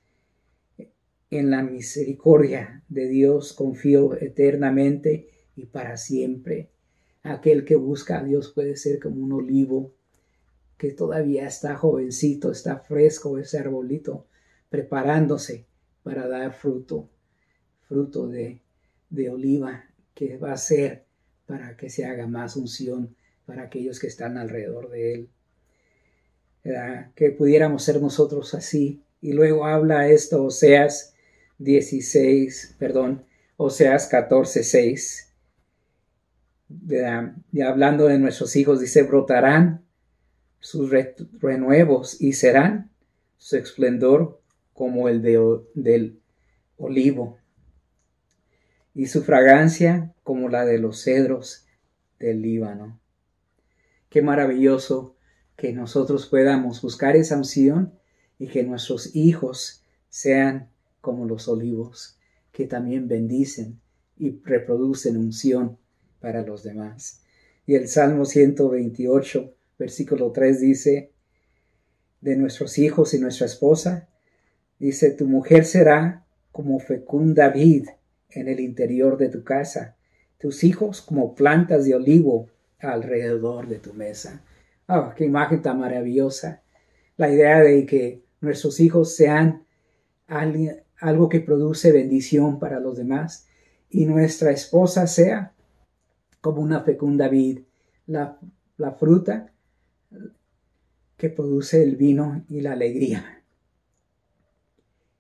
En 1.30 1.50
la 1.50 1.64
misericordia 1.64 2.84
de 2.90 3.08
Dios 3.08 3.54
confío 3.54 4.16
eternamente 4.20 5.30
y 5.56 5.68
para 5.68 5.98
siempre. 5.98 6.70
Aquel 7.24 7.64
que 7.66 7.76
busca 7.76 8.20
a 8.20 8.24
Dios 8.24 8.52
puede 8.52 8.76
ser 8.76 9.00
como 9.00 9.24
un 9.24 9.32
olivo 9.32 9.94
que 10.78 10.92
todavía 10.92 11.46
está 11.46 11.76
jovencito, 11.76 12.52
está 12.52 12.80
fresco 12.80 13.38
ese 13.38 13.60
arbolito, 13.60 14.26
preparándose 14.70 15.68
para 16.02 16.28
dar 16.28 16.54
fruto, 16.54 17.08
fruto 17.88 18.28
de, 18.28 18.62
de 19.10 19.30
oliva 19.30 19.86
que 20.16 20.38
va 20.38 20.54
a 20.54 20.58
ser 20.58 21.06
para 21.46 21.78
que 21.78 21.90
se 21.90 22.06
haga 22.06 22.28
más 22.28 22.56
unción 22.56 23.16
para 23.46 23.64
aquellos 23.64 24.00
que 24.00 24.08
están 24.08 24.38
alrededor 24.38 24.90
de 24.90 25.14
él. 25.14 25.30
Que 26.64 27.32
pudiéramos 27.32 27.84
ser 27.84 28.02
nosotros 28.02 28.54
así. 28.54 29.04
Y 29.22 29.34
luego 29.34 29.66
habla 29.66 30.08
esto, 30.08 30.44
Oseas 30.44 31.14
16, 31.60 32.76
perdón, 32.80 33.26
Oseas 33.58 34.08
14, 34.08 34.64
6. 34.64 35.34
Y 37.52 37.62
hablando 37.62 38.08
de 38.08 38.18
nuestros 38.20 38.56
hijos, 38.56 38.80
dice, 38.80 39.04
brotarán 39.04 39.86
sus 40.60 40.92
renuevos 41.40 42.22
y 42.22 42.34
serán 42.34 42.92
su 43.38 43.58
esplendor 43.58 44.40
como 44.74 45.10
el 45.10 45.22
de, 45.22 45.40
del 45.74 46.20
olivo 46.78 47.40
y 48.94 49.08
su 49.08 49.24
fragancia 49.24 50.14
como 50.24 50.50
la 50.50 50.66
de 50.66 50.78
los 50.78 51.04
cedros 51.04 51.66
del 52.20 52.42
Líbano. 52.42 53.00
Qué 54.10 54.22
maravilloso 54.22 55.16
que 55.56 55.74
nosotros 55.74 56.26
podamos 56.28 56.82
buscar 56.82 57.16
esa 57.16 57.38
unción 57.38 57.94
y 58.40 58.48
que 58.48 58.64
nuestros 58.64 59.16
hijos 59.16 59.84
sean 60.10 60.70
como 61.02 61.26
los 61.26 61.48
olivos, 61.48 62.18
que 62.52 62.68
también 62.68 63.08
bendicen 63.08 63.80
y 64.18 64.40
reproducen 64.44 65.18
unción 65.18 65.78
para 66.20 66.42
los 66.42 66.64
demás. 66.64 67.22
Y 67.66 67.76
el 67.76 67.88
Salmo 67.88 68.26
128, 68.26 69.54
versículo 69.78 70.32
3 70.32 70.62
dice, 70.62 71.12
de 72.22 72.36
nuestros 72.36 72.78
hijos 72.78 73.14
y 73.14 73.20
nuestra 73.20 73.48
esposa. 73.48 74.08
Dice, 74.80 75.12
tu 75.12 75.28
mujer 75.28 75.66
será 75.66 76.26
como 76.52 76.80
fecunda 76.80 77.50
vid 77.50 77.88
en 78.30 78.48
el 78.48 78.60
interior 78.60 79.18
de 79.18 79.30
tu 79.30 79.44
casa, 79.44 79.98
tus 80.38 80.64
hijos 80.64 81.02
como 81.02 81.36
plantas 81.36 81.86
de 81.86 81.96
olivo 81.96 82.48
alrededor 82.80 83.68
de 83.68 83.80
tu 83.80 83.94
mesa. 83.94 84.44
Oh, 84.94 85.14
qué 85.16 85.24
imagen 85.24 85.62
tan 85.62 85.80
maravillosa. 85.80 86.64
La 87.16 87.32
idea 87.32 87.62
de 87.62 87.86
que 87.86 88.26
nuestros 88.42 88.82
hijos 88.82 89.16
sean 89.16 89.66
algo 90.28 91.30
que 91.30 91.40
produce 91.40 91.94
bendición 91.94 92.60
para 92.60 92.82
los 92.82 92.98
demás 92.98 93.48
y 93.90 94.06
nuestra 94.06 94.52
esposa 94.52 95.08
sea 95.08 95.54
como 96.42 96.62
una 96.62 96.82
fecunda 96.82 97.30
vid, 97.30 97.60
la, 98.06 98.38
la 98.76 98.92
fruta 98.92 99.54
que 101.16 101.30
produce 101.30 101.82
el 101.82 101.96
vino 101.96 102.44
y 102.50 102.60
la 102.60 102.74
alegría 102.74 103.44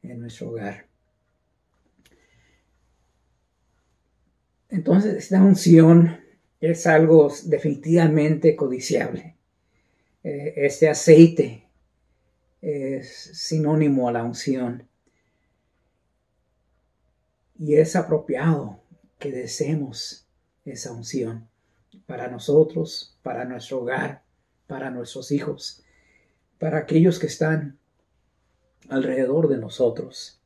en 0.01 0.20
nuestro 0.20 0.50
hogar. 0.50 0.88
Entonces, 4.68 5.16
esta 5.16 5.42
unción 5.42 6.20
es 6.60 6.86
algo 6.88 7.32
definitivamente 7.46 8.58
codiciable. 8.58 9.38
Eh, 10.24 10.54
este 10.58 10.90
aceite 10.90 11.68
es 12.62 13.10
sinónimo 13.34 14.08
a 14.08 14.12
la 14.12 14.24
unción. 14.24 14.88
Y 17.58 17.75
es 17.75 17.96
apropiado 17.96 18.82
que 19.20 19.32
deseemos 19.32 20.28
esa 20.66 20.92
unción 20.92 21.48
para 22.06 22.28
nosotros, 22.28 23.18
para 23.22 23.46
nuestro 23.46 23.82
hogar, 23.82 24.24
para 24.68 24.90
nuestros 24.90 25.32
hijos, 25.32 25.84
para 26.60 26.80
aquellos 26.80 27.20
que 27.20 27.28
están 27.28 27.80
alrededor 28.90 29.48
de 29.48 29.58
nosotros. 29.58 30.42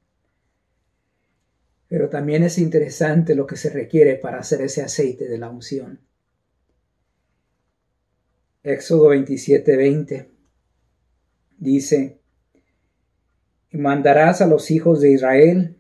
Pero 1.87 2.09
también 2.09 2.43
es 2.43 2.57
interesante 2.57 3.35
lo 3.35 3.45
que 3.45 3.57
se 3.57 3.69
requiere 3.69 4.15
para 4.15 4.39
hacer 4.39 4.61
ese 4.61 4.81
aceite 4.81 5.27
de 5.27 5.37
la 5.37 5.49
unción. 5.49 5.99
Éxodo 8.65 9.09
27:20 9.09 10.27
dice, 11.59 12.17
y 13.69 13.77
mandarás 13.77 14.41
a 14.41 14.47
los 14.47 14.71
hijos 14.71 15.01
de 15.01 15.11
Israel 15.11 15.77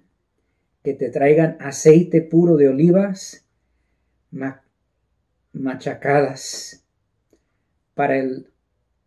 que 0.83 0.93
te 0.93 1.09
traigan 1.09 1.57
aceite 1.59 2.21
puro 2.21 2.57
de 2.57 2.69
olivas 2.69 3.43
machacadas 5.51 6.85
para 7.95 8.17
el, 8.17 8.51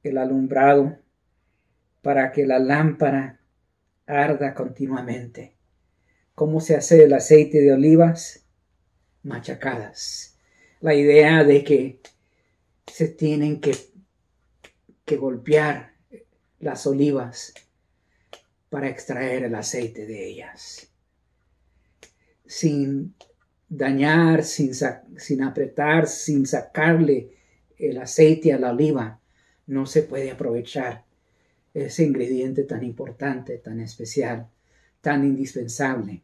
el 0.03 0.19
alumbrado, 0.19 0.99
para 2.03 2.33
que 2.33 2.47
la 2.47 2.59
lámpara 2.59 3.39
arda 4.07 4.55
continuamente. 4.55 5.55
¿Cómo 6.35 6.61
se 6.61 6.75
hace 6.75 7.05
el 7.05 7.13
aceite 7.13 7.61
de 7.61 7.73
olivas? 7.73 8.45
Machacadas. 9.23 10.37
La 10.81 10.95
idea 10.95 11.45
de 11.45 11.63
que 11.63 12.01
se 12.91 13.09
tienen 13.09 13.61
que, 13.61 13.77
que 15.05 15.17
golpear 15.17 15.93
las 16.61 16.87
olivas 16.87 17.55
para 18.71 18.89
extraer 18.89 19.45
el 19.45 19.55
aceite 19.55 20.07
de 20.07 20.27
ellas. 20.27 20.89
Sin 22.47 23.15
dañar, 23.69 24.43
sin, 24.45 24.73
sin 24.75 25.43
apretar, 25.43 26.07
sin 26.07 26.47
sacarle 26.47 27.37
el 27.77 27.99
aceite 27.99 28.53
a 28.53 28.59
la 28.59 28.73
oliva, 28.73 29.21
no 29.67 29.87
se 29.87 30.03
puede 30.03 30.31
aprovechar 30.31 31.05
ese 31.75 32.05
ingrediente 32.05 32.65
tan 32.65 32.83
importante, 32.83 33.59
tan 33.59 33.81
especial, 33.81 34.49
tan 35.01 35.25
indispensable 35.25 36.23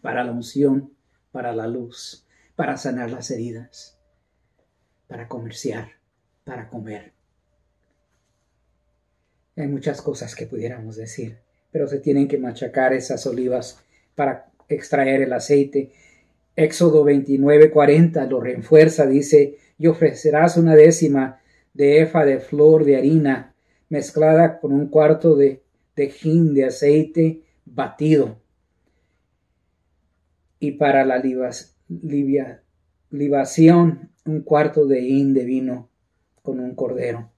para 0.00 0.24
la 0.24 0.32
unción, 0.32 0.92
para 1.30 1.54
la 1.54 1.66
luz, 1.66 2.26
para 2.56 2.76
sanar 2.76 3.10
las 3.10 3.30
heridas, 3.30 3.99
para 5.10 5.26
comerciar, 5.26 5.88
para 6.44 6.68
comer. 6.68 7.12
Hay 9.56 9.66
muchas 9.66 10.00
cosas 10.00 10.36
que 10.36 10.46
pudiéramos 10.46 10.94
decir, 10.94 11.38
pero 11.72 11.88
se 11.88 11.98
tienen 11.98 12.28
que 12.28 12.38
machacar 12.38 12.92
esas 12.92 13.26
olivas 13.26 13.82
para 14.14 14.52
extraer 14.68 15.22
el 15.22 15.32
aceite. 15.32 15.90
Éxodo 16.54 17.04
29:40 17.04 18.28
lo 18.28 18.40
refuerza, 18.40 19.04
dice, 19.04 19.58
y 19.78 19.88
ofrecerás 19.88 20.56
una 20.56 20.76
décima 20.76 21.40
de 21.74 22.02
efa 22.02 22.24
de 22.24 22.38
flor 22.38 22.84
de 22.84 22.96
harina 22.96 23.56
mezclada 23.88 24.60
con 24.60 24.72
un 24.72 24.86
cuarto 24.86 25.34
de, 25.34 25.60
de 25.96 26.14
de 26.54 26.64
aceite 26.64 27.42
batido. 27.64 28.38
Y 30.60 30.72
para 30.72 31.04
la 31.04 31.18
libación, 33.10 34.10
un 34.24 34.42
cuarto 34.42 34.86
de 34.86 35.00
hin 35.00 35.34
de 35.34 35.44
vino 35.44 35.88
con 36.42 36.60
un 36.60 36.74
cordero. 36.74 37.30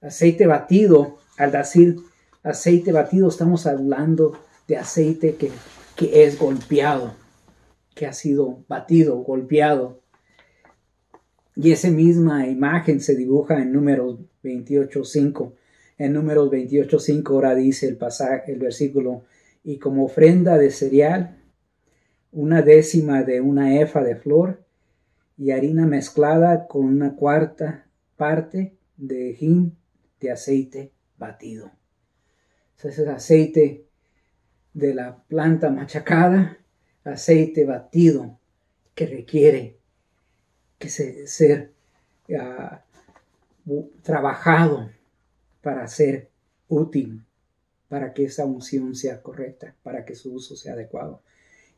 Aceite 0.00 0.46
batido, 0.46 1.18
al 1.38 1.52
decir 1.52 1.96
aceite 2.42 2.92
batido, 2.92 3.28
estamos 3.28 3.66
hablando 3.66 4.38
de 4.68 4.76
aceite 4.76 5.36
que, 5.36 5.50
que 5.96 6.24
es 6.24 6.38
golpeado, 6.38 7.14
que 7.94 8.06
ha 8.06 8.12
sido 8.12 8.64
batido, 8.68 9.16
golpeado 9.18 10.04
y 11.56 11.70
esa 11.70 11.90
misma 11.90 12.48
imagen 12.48 13.00
se 13.00 13.14
dibuja 13.14 13.62
en 13.62 13.72
números 13.72 14.18
28.5. 14.42 15.52
En 15.98 16.12
números 16.12 16.50
28.5 16.50 17.30
ahora 17.30 17.54
dice 17.54 17.86
el 17.86 17.96
pasaje, 17.96 18.52
el 18.52 18.58
versículo, 18.58 19.22
y 19.62 19.78
como 19.78 20.04
ofrenda 20.04 20.58
de 20.58 20.70
cereal, 20.70 21.38
una 22.32 22.62
décima 22.62 23.22
de 23.22 23.40
una 23.40 23.80
efa 23.80 24.02
de 24.02 24.16
flor 24.16 24.63
y 25.36 25.50
harina 25.50 25.86
mezclada 25.86 26.66
con 26.66 26.86
una 26.86 27.14
cuarta 27.16 27.86
parte 28.16 28.76
de 28.96 29.36
hin 29.38 29.76
de 30.20 30.30
aceite 30.30 30.92
batido. 31.18 31.72
Ese 32.76 33.02
es 33.02 33.08
aceite 33.08 33.86
de 34.74 34.94
la 34.94 35.22
planta 35.24 35.70
machacada, 35.70 36.58
aceite 37.04 37.64
batido 37.64 38.38
que 38.94 39.06
requiere 39.06 39.78
que 40.78 40.88
ser 40.88 41.72
ah, 42.38 42.84
trabajado 44.02 44.90
para 45.62 45.88
ser 45.88 46.28
útil, 46.68 47.24
para 47.88 48.12
que 48.12 48.24
esa 48.24 48.44
unción 48.44 48.94
sea 48.94 49.22
correcta, 49.22 49.74
para 49.82 50.04
que 50.04 50.14
su 50.14 50.34
uso 50.34 50.56
sea 50.56 50.74
adecuado. 50.74 51.22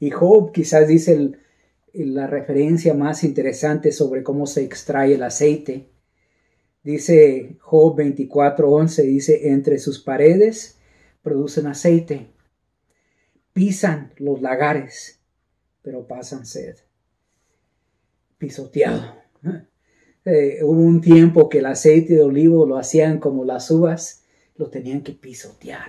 Y 0.01 0.11
Job 0.11 0.53
quizás 0.53 0.89
dice 0.89 1.33
la 2.05 2.27
referencia 2.27 2.95
más 2.95 3.25
interesante 3.25 3.93
sobre 3.93 4.23
cómo 4.23 4.47
se 4.47 4.63
extrae 4.63 5.15
el 5.15 5.23
aceite. 5.23 5.89
Dice 6.83 7.57
Job 7.61 7.97
24:11, 7.97 9.03
dice, 9.03 9.51
entre 9.51 9.79
sus 9.79 10.01
paredes 10.03 10.79
producen 11.23 11.67
aceite, 11.67 12.29
pisan 13.53 14.13
los 14.19 14.41
lagares, 14.43 15.21
pero 15.83 16.07
pasan 16.07 16.47
sed 16.47 16.77
pisoteado. 18.39 19.17
Eh, 20.25 20.59
hubo 20.63 20.81
un 20.81 21.01
tiempo 21.01 21.49
que 21.49 21.59
el 21.59 21.67
aceite 21.67 22.15
de 22.15 22.23
olivo 22.23 22.67
lo 22.67 22.77
hacían 22.77 23.21
como 23.21 23.45
las 23.45 23.71
uvas, 23.71 24.25
lo 24.57 24.71
tenían 24.71 25.03
que 25.03 25.13
pisotear 25.13 25.89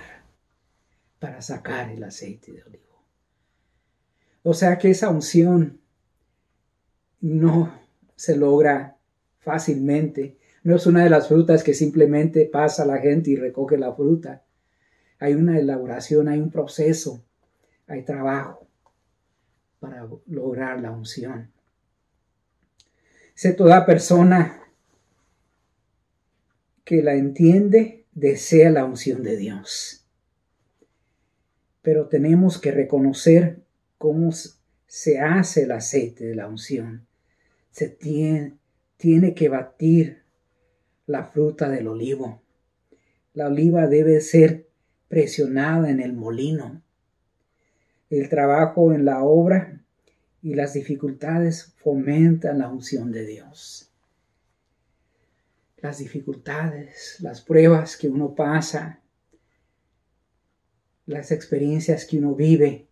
para 1.20 1.42
sacar 1.42 1.90
el 1.90 2.04
aceite 2.04 2.52
de 2.52 2.64
olivo. 2.64 3.04
O 4.44 4.54
sea 4.54 4.78
que 4.78 4.92
esa 4.92 5.10
unción 5.10 5.82
no 7.22 7.74
se 8.16 8.36
logra 8.36 8.98
fácilmente. 9.40 10.38
No 10.64 10.76
es 10.76 10.86
una 10.86 11.04
de 11.04 11.10
las 11.10 11.28
frutas 11.28 11.64
que 11.64 11.74
simplemente 11.74 12.46
pasa 12.46 12.86
la 12.86 12.98
gente 12.98 13.32
y 13.32 13.36
recoge 13.36 13.78
la 13.78 13.94
fruta. 13.94 14.44
Hay 15.20 15.34
una 15.34 15.58
elaboración, 15.58 16.28
hay 16.28 16.40
un 16.40 16.52
proceso, 16.52 17.24
hay 17.88 18.04
trabajo 18.04 18.68
para 19.80 20.08
lograr 20.28 20.82
la 20.82 20.92
unción. 20.92 21.52
Sé 23.34 23.54
toda 23.54 23.86
persona 23.86 24.64
que 26.84 27.04
la 27.04 27.14
entiende 27.14 28.06
desea 28.14 28.72
la 28.72 28.86
unción 28.86 29.24
de 29.24 29.38
Dios. 29.38 30.06
Pero 31.82 32.08
tenemos 32.08 32.58
que 32.60 32.72
reconocer 32.72 33.62
cómo 33.98 34.32
se 34.88 35.20
hace 35.20 35.64
el 35.64 35.72
aceite 35.72 36.26
de 36.26 36.36
la 36.36 36.48
unción. 36.48 37.06
Se 37.72 37.90
tiene, 37.90 38.58
tiene 38.98 39.34
que 39.34 39.50
batir 39.50 40.24
la 41.06 41.26
fruta 41.26 41.70
del 41.70 41.88
olivo. 41.88 42.42
La 43.34 43.48
oliva 43.48 43.88
debe 43.88 44.20
ser 44.22 44.68
presionada 45.08 45.90
en 45.90 46.00
el 46.00 46.14
molino. 46.14 46.82
El 48.10 48.30
trabajo 48.30 48.94
en 48.94 49.06
la 49.06 49.24
obra 49.24 49.82
y 50.42 50.56
las 50.56 50.74
dificultades 50.74 51.74
fomentan 51.78 52.60
la 52.60 52.70
unción 52.70 53.12
de 53.12 53.26
Dios. 53.26 53.84
las 55.80 56.00
dificultades, 56.00 57.18
las 57.20 57.42
pruebas 57.42 57.98
que 57.98 58.10
uno 58.10 58.34
pasa, 58.34 59.00
las 61.06 61.32
experiencias 61.32 62.06
que 62.06 62.18
uno 62.18 62.34
vive 62.34 62.87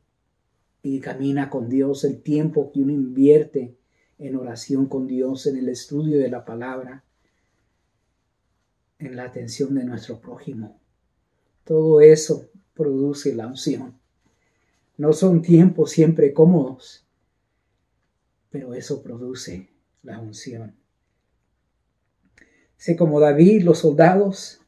y 0.85 0.99
camina 0.99 1.49
con 1.49 1.67
Dios, 1.67 2.03
el 2.03 2.21
tiempo 2.21 2.71
que 2.71 2.79
uno 2.79 2.91
invierte 2.91 3.75
en 4.19 4.35
oración 4.35 4.85
con 4.85 5.07
Dios, 5.07 5.47
en 5.47 5.57
el 5.57 5.67
estudio 5.67 6.19
de 6.19 6.29
la 6.29 6.45
palabra, 6.45 7.03
en 8.99 9.15
la 9.15 9.23
atención 9.23 9.73
de 9.73 9.83
nuestro 9.83 10.21
prójimo. 10.21 10.79
Todo 11.63 12.01
eso 12.01 12.51
produce 12.75 13.33
la 13.33 13.47
unción. 13.47 13.97
No 14.97 15.11
son 15.13 15.41
tiempos 15.41 15.89
siempre 15.89 16.33
cómodos, 16.33 17.07
pero 18.51 18.75
eso 18.75 19.01
produce 19.01 19.69
la 20.03 20.19
unción. 20.19 20.75
Sé 22.77 22.95
como 22.95 23.19
David, 23.19 23.63
los 23.63 23.79
soldados 23.79 24.61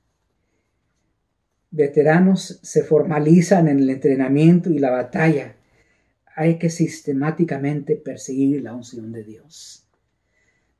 veteranos 1.69 2.59
se 2.63 2.81
formalizan 2.81 3.67
en 3.67 3.77
el 3.77 3.89
entrenamiento 3.91 4.71
y 4.71 4.79
la 4.79 4.89
batalla. 4.89 5.56
Hay 6.39 6.59
que 6.59 6.69
sistemáticamente 6.69 7.95
perseguir 7.95 8.61
la 8.61 8.75
unción 8.75 9.11
de 9.11 9.23
Dios. 9.23 9.87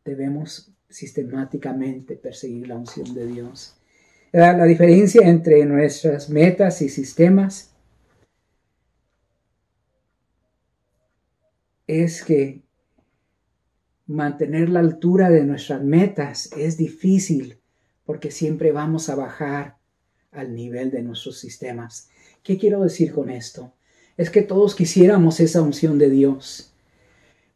Debemos 0.05 0.71
sistemáticamente 0.87 2.15
perseguir 2.15 2.67
la 2.67 2.77
unción 2.77 3.15
de 3.15 3.25
Dios. 3.25 3.75
La, 4.31 4.65
diferencia 4.65 5.27
entre 5.27 5.65
nuestras 5.65 6.29
metas 6.29 6.83
y 6.83 6.89
sistemas 6.89 7.71
es 11.87 12.23
que 12.23 12.61
mantener 14.05 14.69
la 14.69 14.81
altura 14.81 15.31
de 15.31 15.43
nuestras 15.43 15.83
metas 15.83 16.51
es 16.55 16.77
difícil 16.77 17.57
porque 18.05 18.29
siempre 18.29 18.71
vamos 18.71 19.09
a 19.09 19.15
bajar 19.15 19.77
al 20.31 20.53
nivel 20.53 20.91
de 20.91 21.01
nuestros 21.01 21.39
sistemas. 21.39 22.11
¿Qué 22.43 22.59
quiero 22.59 22.83
decir 22.83 23.11
con 23.11 23.31
esto? 23.31 23.73
Es 24.17 24.31
que 24.31 24.41
todos 24.41 24.75
quisiéramos 24.75 25.39
esa 25.39 25.61
unción 25.61 25.99
de 25.99 26.09
Dios, 26.09 26.73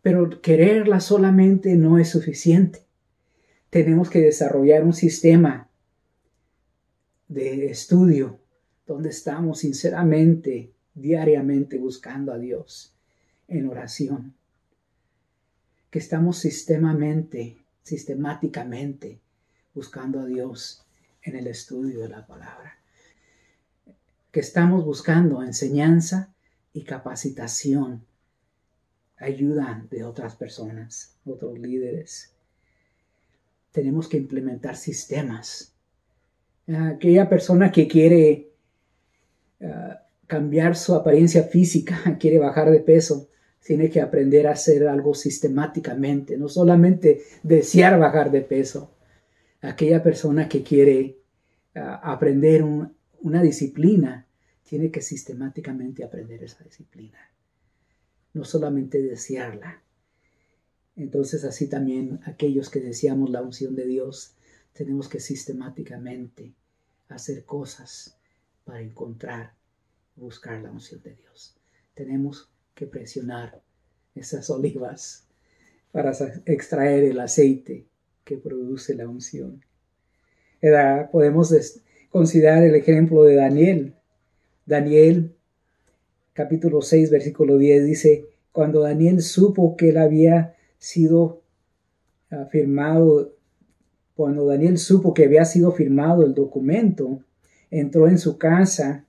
pero 0.02 0.42
quererla 0.42 1.00
solamente 1.00 1.76
no 1.76 1.98
es 1.98 2.10
suficiente. 2.10 2.86
Tenemos 3.72 4.10
que 4.10 4.22
desarrollar 4.22 4.84
un 4.84 4.94
sistema 4.94 5.70
de 7.28 7.66
estudio 7.66 8.40
donde 8.86 9.10
estamos 9.10 9.60
sinceramente, 9.60 10.72
diariamente 10.94 11.78
buscando 11.78 12.32
a 12.32 12.38
Dios 12.38 12.94
en 13.48 13.68
oración 13.68 14.36
que 15.92 16.00
estamos 16.00 16.38
sistemamente, 16.38 17.58
sistemáticamente 17.84 19.20
buscando 19.74 20.22
a 20.22 20.26
Dios 20.26 20.86
en 21.22 21.36
el 21.36 21.48
estudio 21.48 22.00
de 22.00 22.10
la 22.10 22.26
palabra. 22.26 22.78
Que 24.32 24.40
estamos 24.40 24.86
buscando 24.86 25.44
enseñanza 25.44 26.34
y 26.74 26.84
capacitación, 26.84 28.06
ayuda 29.18 29.86
de 29.90 30.04
otras 30.04 30.36
personas, 30.36 31.16
otros 31.26 31.58
líderes. 31.60 32.32
Tenemos 33.72 34.08
que 34.08 34.18
implementar 34.18 34.76
sistemas. 34.76 35.74
Aquella 36.68 37.30
persona 37.30 37.72
que 37.72 37.88
quiere 37.88 38.50
ah, 39.62 40.02
cambiar 40.28 40.76
su 40.76 40.96
apariencia 40.96 41.44
física, 41.44 42.16
quiere 42.20 42.40
bajar 42.40 42.72
de 42.72 42.80
peso, 42.80 43.30
tiene 43.64 43.90
que 43.90 44.02
aprender 44.02 44.48
a 44.48 44.54
hacer 44.54 44.88
algo 44.88 45.14
sistemáticamente, 45.14 46.38
no 46.38 46.50
solamente 46.50 47.22
desear 47.44 48.00
bajar 48.00 48.32
de 48.32 48.42
peso. 48.42 48.92
Aquella 49.62 50.02
persona 50.02 50.50
que 50.50 50.64
quiere 50.64 51.18
ah, 51.76 52.02
aprender 52.04 52.64
una 52.64 53.44
disciplina, 53.44 54.26
tiene 54.64 54.92
que 54.92 55.02
sistemáticamente 55.02 56.04
aprender 56.04 56.44
esa 56.44 56.64
disciplina, 56.64 57.20
no 58.34 58.44
solamente 58.46 59.02
desearla. 59.02 59.82
Entonces 60.96 61.44
así 61.44 61.68
también 61.68 62.20
aquellos 62.26 62.70
que 62.70 62.80
deseamos 62.80 63.30
la 63.30 63.42
unción 63.42 63.76
de 63.76 63.86
Dios, 63.86 64.36
tenemos 64.74 65.10
que 65.10 65.20
sistemáticamente 65.20 66.54
hacer 67.10 67.44
cosas 67.46 68.18
para 68.64 68.82
encontrar, 68.82 69.54
buscar 70.16 70.62
la 70.62 70.72
unción 70.72 71.02
de 71.02 71.16
Dios. 71.16 71.56
Tenemos 71.94 72.50
que 72.74 72.88
presionar 72.88 73.62
esas 74.16 74.50
olivas 74.50 75.28
para 75.92 76.12
extraer 76.46 77.04
el 77.04 77.20
aceite 77.20 77.88
que 78.24 78.38
produce 78.38 78.96
la 78.96 79.08
unción. 79.08 79.64
Podemos 81.12 81.54
considerar 82.10 82.64
el 82.64 82.76
ejemplo 82.76 83.24
de 83.24 83.36
Daniel. 83.36 83.96
Daniel, 84.72 85.36
capítulo 86.32 86.82
6, 86.82 87.10
versículo 87.12 87.58
10, 87.58 87.86
dice, 87.86 88.26
cuando 88.54 88.80
Daniel 88.80 89.22
supo 89.22 89.76
que 89.76 89.90
él 89.90 89.98
había 89.98 90.56
sido 90.78 91.42
firmado, 92.50 93.34
cuando 94.16 94.46
Daniel 94.46 94.78
supo 94.78 95.14
que 95.14 95.26
había 95.26 95.44
sido 95.44 95.74
firmado 95.74 96.26
el 96.26 96.34
documento, 96.34 97.20
entró 97.70 98.08
en 98.08 98.18
su 98.18 98.38
casa 98.38 99.06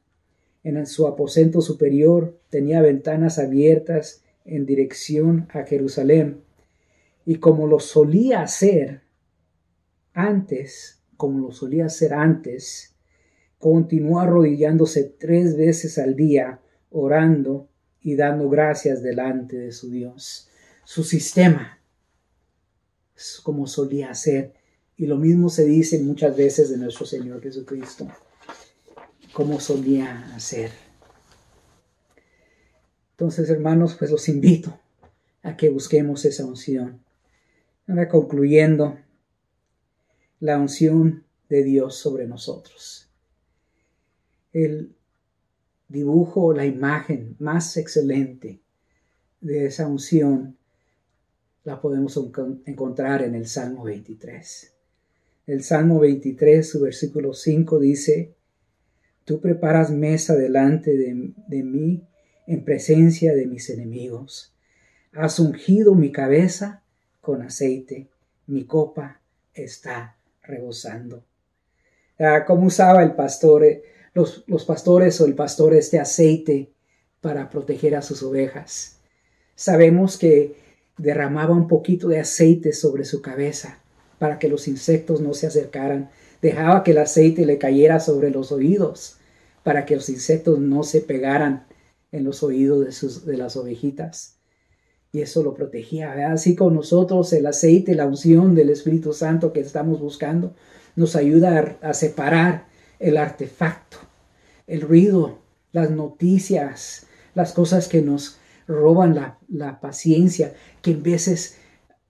en 0.64 0.84
su 0.86 1.06
aposento 1.06 1.60
superior 1.60 2.38
tenía 2.50 2.82
ventanas 2.82 3.38
abiertas 3.38 4.24
en 4.44 4.66
dirección 4.66 5.48
a 5.52 5.62
Jerusalén. 5.62 6.40
Y 7.24 7.36
como 7.36 7.68
lo 7.68 7.78
solía 7.78 8.42
hacer 8.42 9.02
antes, 10.12 11.00
como 11.16 11.38
lo 11.38 11.52
solía 11.52 11.86
hacer 11.86 12.14
antes, 12.14 12.91
continuó 13.62 14.18
arrodillándose 14.18 15.04
tres 15.04 15.56
veces 15.56 15.96
al 15.96 16.16
día, 16.16 16.60
orando 16.90 17.68
y 18.00 18.16
dando 18.16 18.48
gracias 18.48 19.04
delante 19.04 19.56
de 19.56 19.70
su 19.70 19.88
Dios. 19.88 20.48
Su 20.84 21.04
sistema, 21.04 21.78
como 23.44 23.68
solía 23.68 24.10
hacer. 24.10 24.52
Y 24.96 25.06
lo 25.06 25.16
mismo 25.16 25.48
se 25.48 25.64
dice 25.64 26.00
muchas 26.00 26.36
veces 26.36 26.70
de 26.70 26.76
nuestro 26.76 27.06
Señor 27.06 27.40
Jesucristo 27.40 28.08
como 29.32 29.60
solía 29.60 30.34
hacer. 30.34 30.72
Entonces, 33.12 33.48
hermanos, 33.48 33.94
pues 33.96 34.10
los 34.10 34.28
invito 34.28 34.76
a 35.44 35.56
que 35.56 35.70
busquemos 35.70 36.24
esa 36.24 36.44
unción. 36.44 37.00
Ahora 37.86 38.08
concluyendo, 38.08 38.98
la 40.40 40.58
unción 40.58 41.22
de 41.48 41.62
Dios 41.62 41.94
sobre 41.94 42.26
nosotros. 42.26 43.11
El 44.52 44.94
dibujo, 45.88 46.52
la 46.52 46.66
imagen 46.66 47.36
más 47.38 47.76
excelente 47.76 48.60
de 49.40 49.66
esa 49.66 49.86
unción 49.86 50.56
la 51.64 51.80
podemos 51.80 52.18
encontrar 52.66 53.22
en 53.22 53.34
el 53.34 53.46
Salmo 53.46 53.84
23. 53.84 54.72
El 55.46 55.62
Salmo 55.62 56.00
23, 56.00 56.68
su 56.68 56.80
versículo 56.80 57.34
5 57.34 57.78
dice, 57.78 58.34
Tú 59.24 59.40
preparas 59.40 59.90
mesa 59.90 60.34
delante 60.34 60.96
de, 60.96 61.62
mí 61.62 62.02
en 62.46 62.64
presencia 62.64 63.34
de 63.34 63.46
mis 63.46 63.70
enemigos. 63.70 64.52
Has 65.12 65.38
ungido 65.38 65.94
mi 65.94 66.10
cabeza 66.10 66.82
con 67.20 67.42
aceite, 67.42 68.08
mi 68.46 68.64
copa 68.64 69.20
está 69.54 70.16
rebosando. 70.42 71.24
Ah, 72.18 72.44
¿Cómo 72.44 72.66
usaba 72.66 73.02
el 73.04 73.14
pastor, 73.14 73.64
eh, 73.64 73.82
los, 74.14 74.44
los 74.46 74.64
pastores 74.64 75.20
o 75.20 75.26
el 75.26 75.34
pastor 75.34 75.74
este 75.74 75.98
aceite 75.98 76.72
para 77.20 77.50
proteger 77.50 77.94
a 77.96 78.02
sus 78.02 78.22
ovejas? 78.22 78.98
Sabemos 79.54 80.18
que 80.18 80.56
derramaba 80.98 81.54
un 81.54 81.68
poquito 81.68 82.08
de 82.08 82.20
aceite 82.20 82.72
sobre 82.72 83.04
su 83.04 83.22
cabeza 83.22 83.78
para 84.18 84.38
que 84.38 84.48
los 84.48 84.68
insectos 84.68 85.20
no 85.20 85.34
se 85.34 85.46
acercaran 85.46 86.10
dejaba 86.42 86.82
que 86.82 86.90
el 86.90 86.98
aceite 86.98 87.46
le 87.46 87.56
cayera 87.56 88.00
sobre 88.00 88.30
los 88.30 88.52
oídos 88.52 89.16
para 89.62 89.86
que 89.86 89.94
los 89.94 90.08
insectos 90.08 90.58
no 90.58 90.82
se 90.82 91.00
pegaran 91.00 91.66
en 92.10 92.24
los 92.24 92.42
oídos 92.42 92.84
de, 92.84 92.92
sus, 92.92 93.24
de 93.24 93.36
las 93.36 93.56
ovejitas. 93.56 94.38
Y 95.12 95.20
eso 95.20 95.42
lo 95.44 95.54
protegía. 95.54 96.32
Así 96.32 96.56
con 96.56 96.74
nosotros 96.74 97.32
el 97.32 97.46
aceite, 97.46 97.94
la 97.94 98.06
unción 98.06 98.56
del 98.56 98.70
Espíritu 98.70 99.12
Santo 99.12 99.52
que 99.52 99.60
estamos 99.60 100.00
buscando, 100.00 100.52
nos 100.96 101.14
ayuda 101.14 101.78
a, 101.80 101.94
separar 101.94 102.66
el 103.02 103.16
artefacto, 103.16 103.98
el 104.66 104.80
ruido, 104.80 105.42
las 105.72 105.90
noticias, 105.90 107.06
las 107.34 107.52
cosas 107.52 107.88
que 107.88 108.00
nos 108.00 108.38
roban 108.68 109.14
la, 109.14 109.38
la 109.48 109.80
paciencia, 109.80 110.54
que 110.80 110.92
en 110.92 111.02
veces 111.02 111.58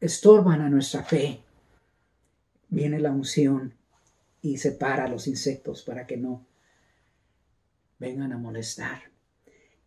estorban 0.00 0.60
a 0.60 0.68
nuestra 0.68 1.02
fe. 1.02 1.40
Viene 2.68 3.00
la 3.00 3.10
unción 3.10 3.74
y 4.42 4.58
separa 4.58 5.04
a 5.04 5.08
los 5.08 5.26
insectos 5.26 5.82
para 5.82 6.06
que 6.06 6.18
no 6.18 6.46
vengan 7.98 8.32
a 8.32 8.38
molestar. 8.38 9.02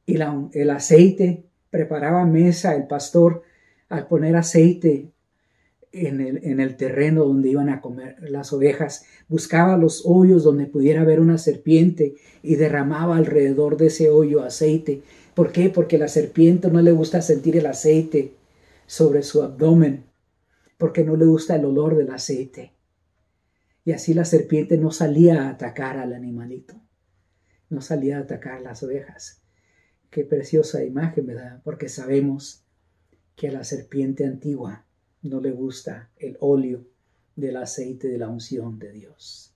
Y 0.08 0.16
el 0.16 0.70
aceite 0.70 1.46
preparaba 1.70 2.26
mesa, 2.26 2.76
el 2.76 2.88
pastor 2.88 3.44
al 3.90 4.08
poner 4.08 4.36
aceite 4.36 5.12
en 5.96 6.22
el, 6.22 6.40
en 6.44 6.60
el, 6.60 6.76
terreno 6.76 7.24
donde 7.24 7.50
iban 7.50 7.70
a 7.70 7.82
comer 7.82 8.18
las 8.20 8.52
ovejas, 8.52 9.06
buscaba 9.28 9.78
los 9.78 10.04
hoyos 10.06 10.44
donde 10.44 10.66
pudiera 10.66 11.02
haber 11.02 11.20
una 11.20 11.38
serpiente 11.38 12.16
y 12.44 12.56
derramaba 12.56 13.18
alrededor 13.18 13.78
de 13.78 13.88
ese 13.88 14.10
hoyo 14.10 14.44
aceite. 14.44 15.02
¿Por 15.34 15.52
qué? 15.52 15.70
Porque 15.70 15.98
la 15.98 16.08
serpiente 16.08 16.70
no 16.70 16.82
le 16.82 16.92
gusta 16.92 17.22
sentir 17.22 17.58
el 17.58 17.66
aceite 17.66 18.34
sobre 18.86 19.24
su 19.24 19.42
abdomen, 19.42 20.06
porque 20.78 21.04
no 21.04 21.16
le 21.16 21.26
gusta 21.26 21.56
el 21.56 21.66
olor 21.66 21.96
del 21.96 22.12
aceite. 22.12 22.74
Y 23.84 23.92
así 23.92 24.14
la 24.14 24.26
serpiente 24.26 24.78
no 24.78 24.92
salía 24.92 25.44
a 25.44 25.50
atacar 25.50 25.98
al 25.98 26.14
animalito, 26.14 26.76
no 27.70 27.82
salía 27.82 28.18
a 28.18 28.22
atacar 28.22 28.62
las 28.62 28.84
ovejas. 28.84 29.42
Qué 30.10 30.24
preciosa 30.24 30.84
imagen, 30.84 31.28
¿verdad? 31.28 31.62
Porque 31.64 31.90
sabemos 31.90 32.66
que 33.36 33.52
la 33.52 33.64
serpiente 33.64 34.26
antigua 34.26 34.86
no 35.26 35.42
le 35.42 35.52
gusta 35.52 36.12
el 36.18 36.38
óleo 36.40 36.86
del 37.36 37.58
aceite 37.58 38.08
de 38.08 38.18
la 38.18 38.30
unción 38.30 38.78
de 38.78 38.92
Dios. 38.92 39.52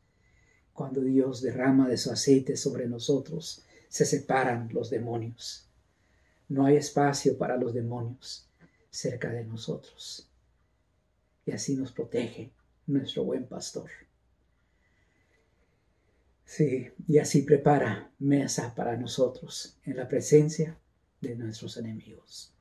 Cuando 0.73 1.01
Dios 1.01 1.41
derrama 1.41 1.87
de 1.87 1.97
su 1.97 2.11
aceite 2.11 2.57
sobre 2.57 2.87
nosotros, 2.87 3.63
se 3.87 4.05
separan 4.05 4.69
los 4.71 4.89
demonios. 4.89 5.67
No 6.47 6.65
hay 6.65 6.77
espacio 6.77 7.37
para 7.37 7.57
los 7.57 7.73
demonios 7.73 8.47
cerca 8.89 9.29
de 9.29 9.45
nosotros. 9.45 10.27
Y 11.45 11.51
así 11.51 11.75
nos 11.75 11.91
protege 11.91 12.51
nuestro 12.87 13.23
buen 13.23 13.45
pastor. 13.45 13.89
Sí, 16.45 16.87
y 17.07 17.19
así 17.19 17.43
prepara 17.43 18.11
mesa 18.17 18.73
para 18.73 18.97
nosotros 18.97 19.77
en 19.85 19.97
la 19.97 20.07
presencia 20.07 20.79
de 21.21 21.35
nuestros 21.35 21.77
enemigos. 21.77 22.51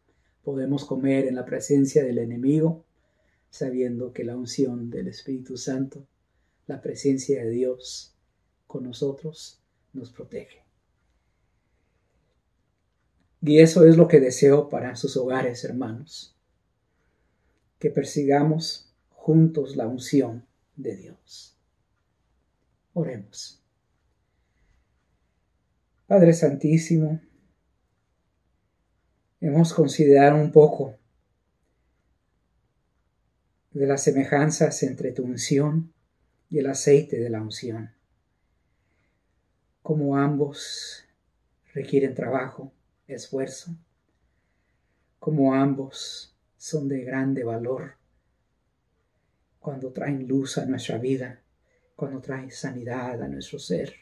Podemos 0.45 0.85
comer 0.85 1.27
en 1.27 1.37
la 1.37 1.47
presencia 1.47 2.05
del 2.05 2.19
enemigo 2.19 2.85
sabiendo 3.51 4.13
que 4.13 4.25
la 4.25 4.37
unción 4.37 4.91
del 4.91 5.09
Espíritu 5.09 5.57
Santo, 5.57 6.07
la 6.67 6.81
presencia 6.81 7.45
de 7.45 7.51
Dios 7.51 8.15
con 8.67 8.85
nosotros, 8.85 9.61
nos 9.93 10.11
protege. 10.11 10.63
Y 13.41 13.61
eso 13.61 13.87
es 13.87 13.97
lo 13.97 14.09
que 14.09 14.21
deseo 14.21 14.69
para 14.69 14.97
sus 14.97 15.17
hogares, 15.17 15.65
hermanos, 15.65 16.35
que 17.79 17.91
persigamos 17.91 18.93
juntos 19.11 19.77
la 19.77 19.87
unción 19.87 20.45
de 20.77 20.97
Dios. 20.97 21.57
Oremos. 22.95 23.63
Padre 26.07 26.33
Santísimo, 26.33 27.21
hemos 29.41 29.73
considerado 29.73 30.41
un 30.41 30.51
poco 30.51 30.97
de 33.79 33.87
las 33.87 34.03
semejanzas 34.03 34.83
entre 34.83 35.13
tu 35.13 35.23
unción 35.23 35.93
y 36.51 36.59
el 36.59 36.67
aceite 36.67 37.21
de 37.21 37.31
la 37.31 37.41
unción. 37.41 37.93
Como 39.83 40.17
ambos 40.17 41.05
requieren 41.73 42.13
trabajo, 42.13 42.73
esfuerzo, 43.07 43.77
como 45.21 45.55
ambos 45.55 46.37
son 46.57 46.89
de 46.89 47.05
grande 47.05 47.45
valor 47.45 47.93
cuando 49.61 49.93
traen 49.93 50.27
luz 50.27 50.59
a 50.59 50.67
nuestra 50.67 50.99
vida, 50.99 51.41
cuando 51.95 52.21
traen 52.21 52.51
sanidad 52.51 53.23
a 53.23 53.29
nuestro 53.29 53.61
ser, 53.61 53.95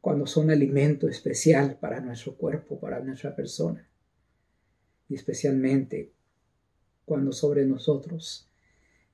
cuando 0.00 0.26
son 0.26 0.50
alimento 0.50 1.08
especial 1.08 1.76
para 1.78 2.00
nuestro 2.00 2.36
cuerpo, 2.36 2.80
para 2.80 3.00
nuestra 3.00 3.36
persona, 3.36 3.86
y 5.10 5.14
especialmente 5.14 6.12
cuando 7.08 7.32
sobre 7.32 7.64
nosotros 7.64 8.46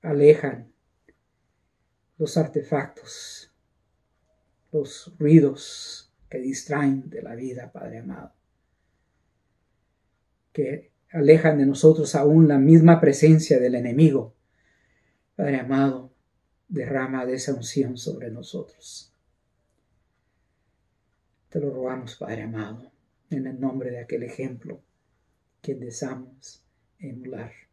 alejan 0.02 0.72
los 2.18 2.37
artefactos, 2.37 3.52
los 4.72 5.14
ruidos 5.16 6.12
que 6.28 6.38
distraen 6.38 7.09
de 7.09 7.22
la 7.22 7.37
vida, 7.37 7.70
Padre 7.70 7.98
amado, 7.98 8.33
que 10.52 10.90
alejan 11.12 11.57
de 11.59 11.66
nosotros 11.66 12.16
aún 12.16 12.48
la 12.48 12.59
misma 12.59 13.00
presencia 13.00 13.61
del 13.61 13.76
enemigo. 13.76 14.35
Padre 15.37 15.61
amado, 15.61 16.12
derrama 16.66 17.24
de 17.24 17.35
esa 17.35 17.54
unción 17.54 17.96
sobre 17.96 18.28
nosotros. 18.30 19.12
Te 21.48 21.61
lo 21.61 21.70
rogamos, 21.70 22.16
Padre 22.16 22.42
amado, 22.42 22.90
en 23.30 23.46
el 23.46 23.61
nombre 23.61 23.92
de 23.92 24.00
aquel 24.00 24.24
ejemplo 24.24 24.83
que 25.62 25.76
deseamos 25.76 26.64
emular. 26.98 27.63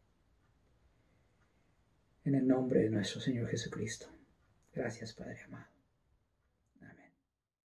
En 2.24 2.36
el 2.36 2.46
nombre 2.46 2.82
de 2.82 2.90
nuestro 2.90 3.20
Señor 3.20 3.48
Jesucristo. 3.48 4.06
Gracias, 4.72 5.12
Padre 5.12 5.38
amado. 5.44 5.66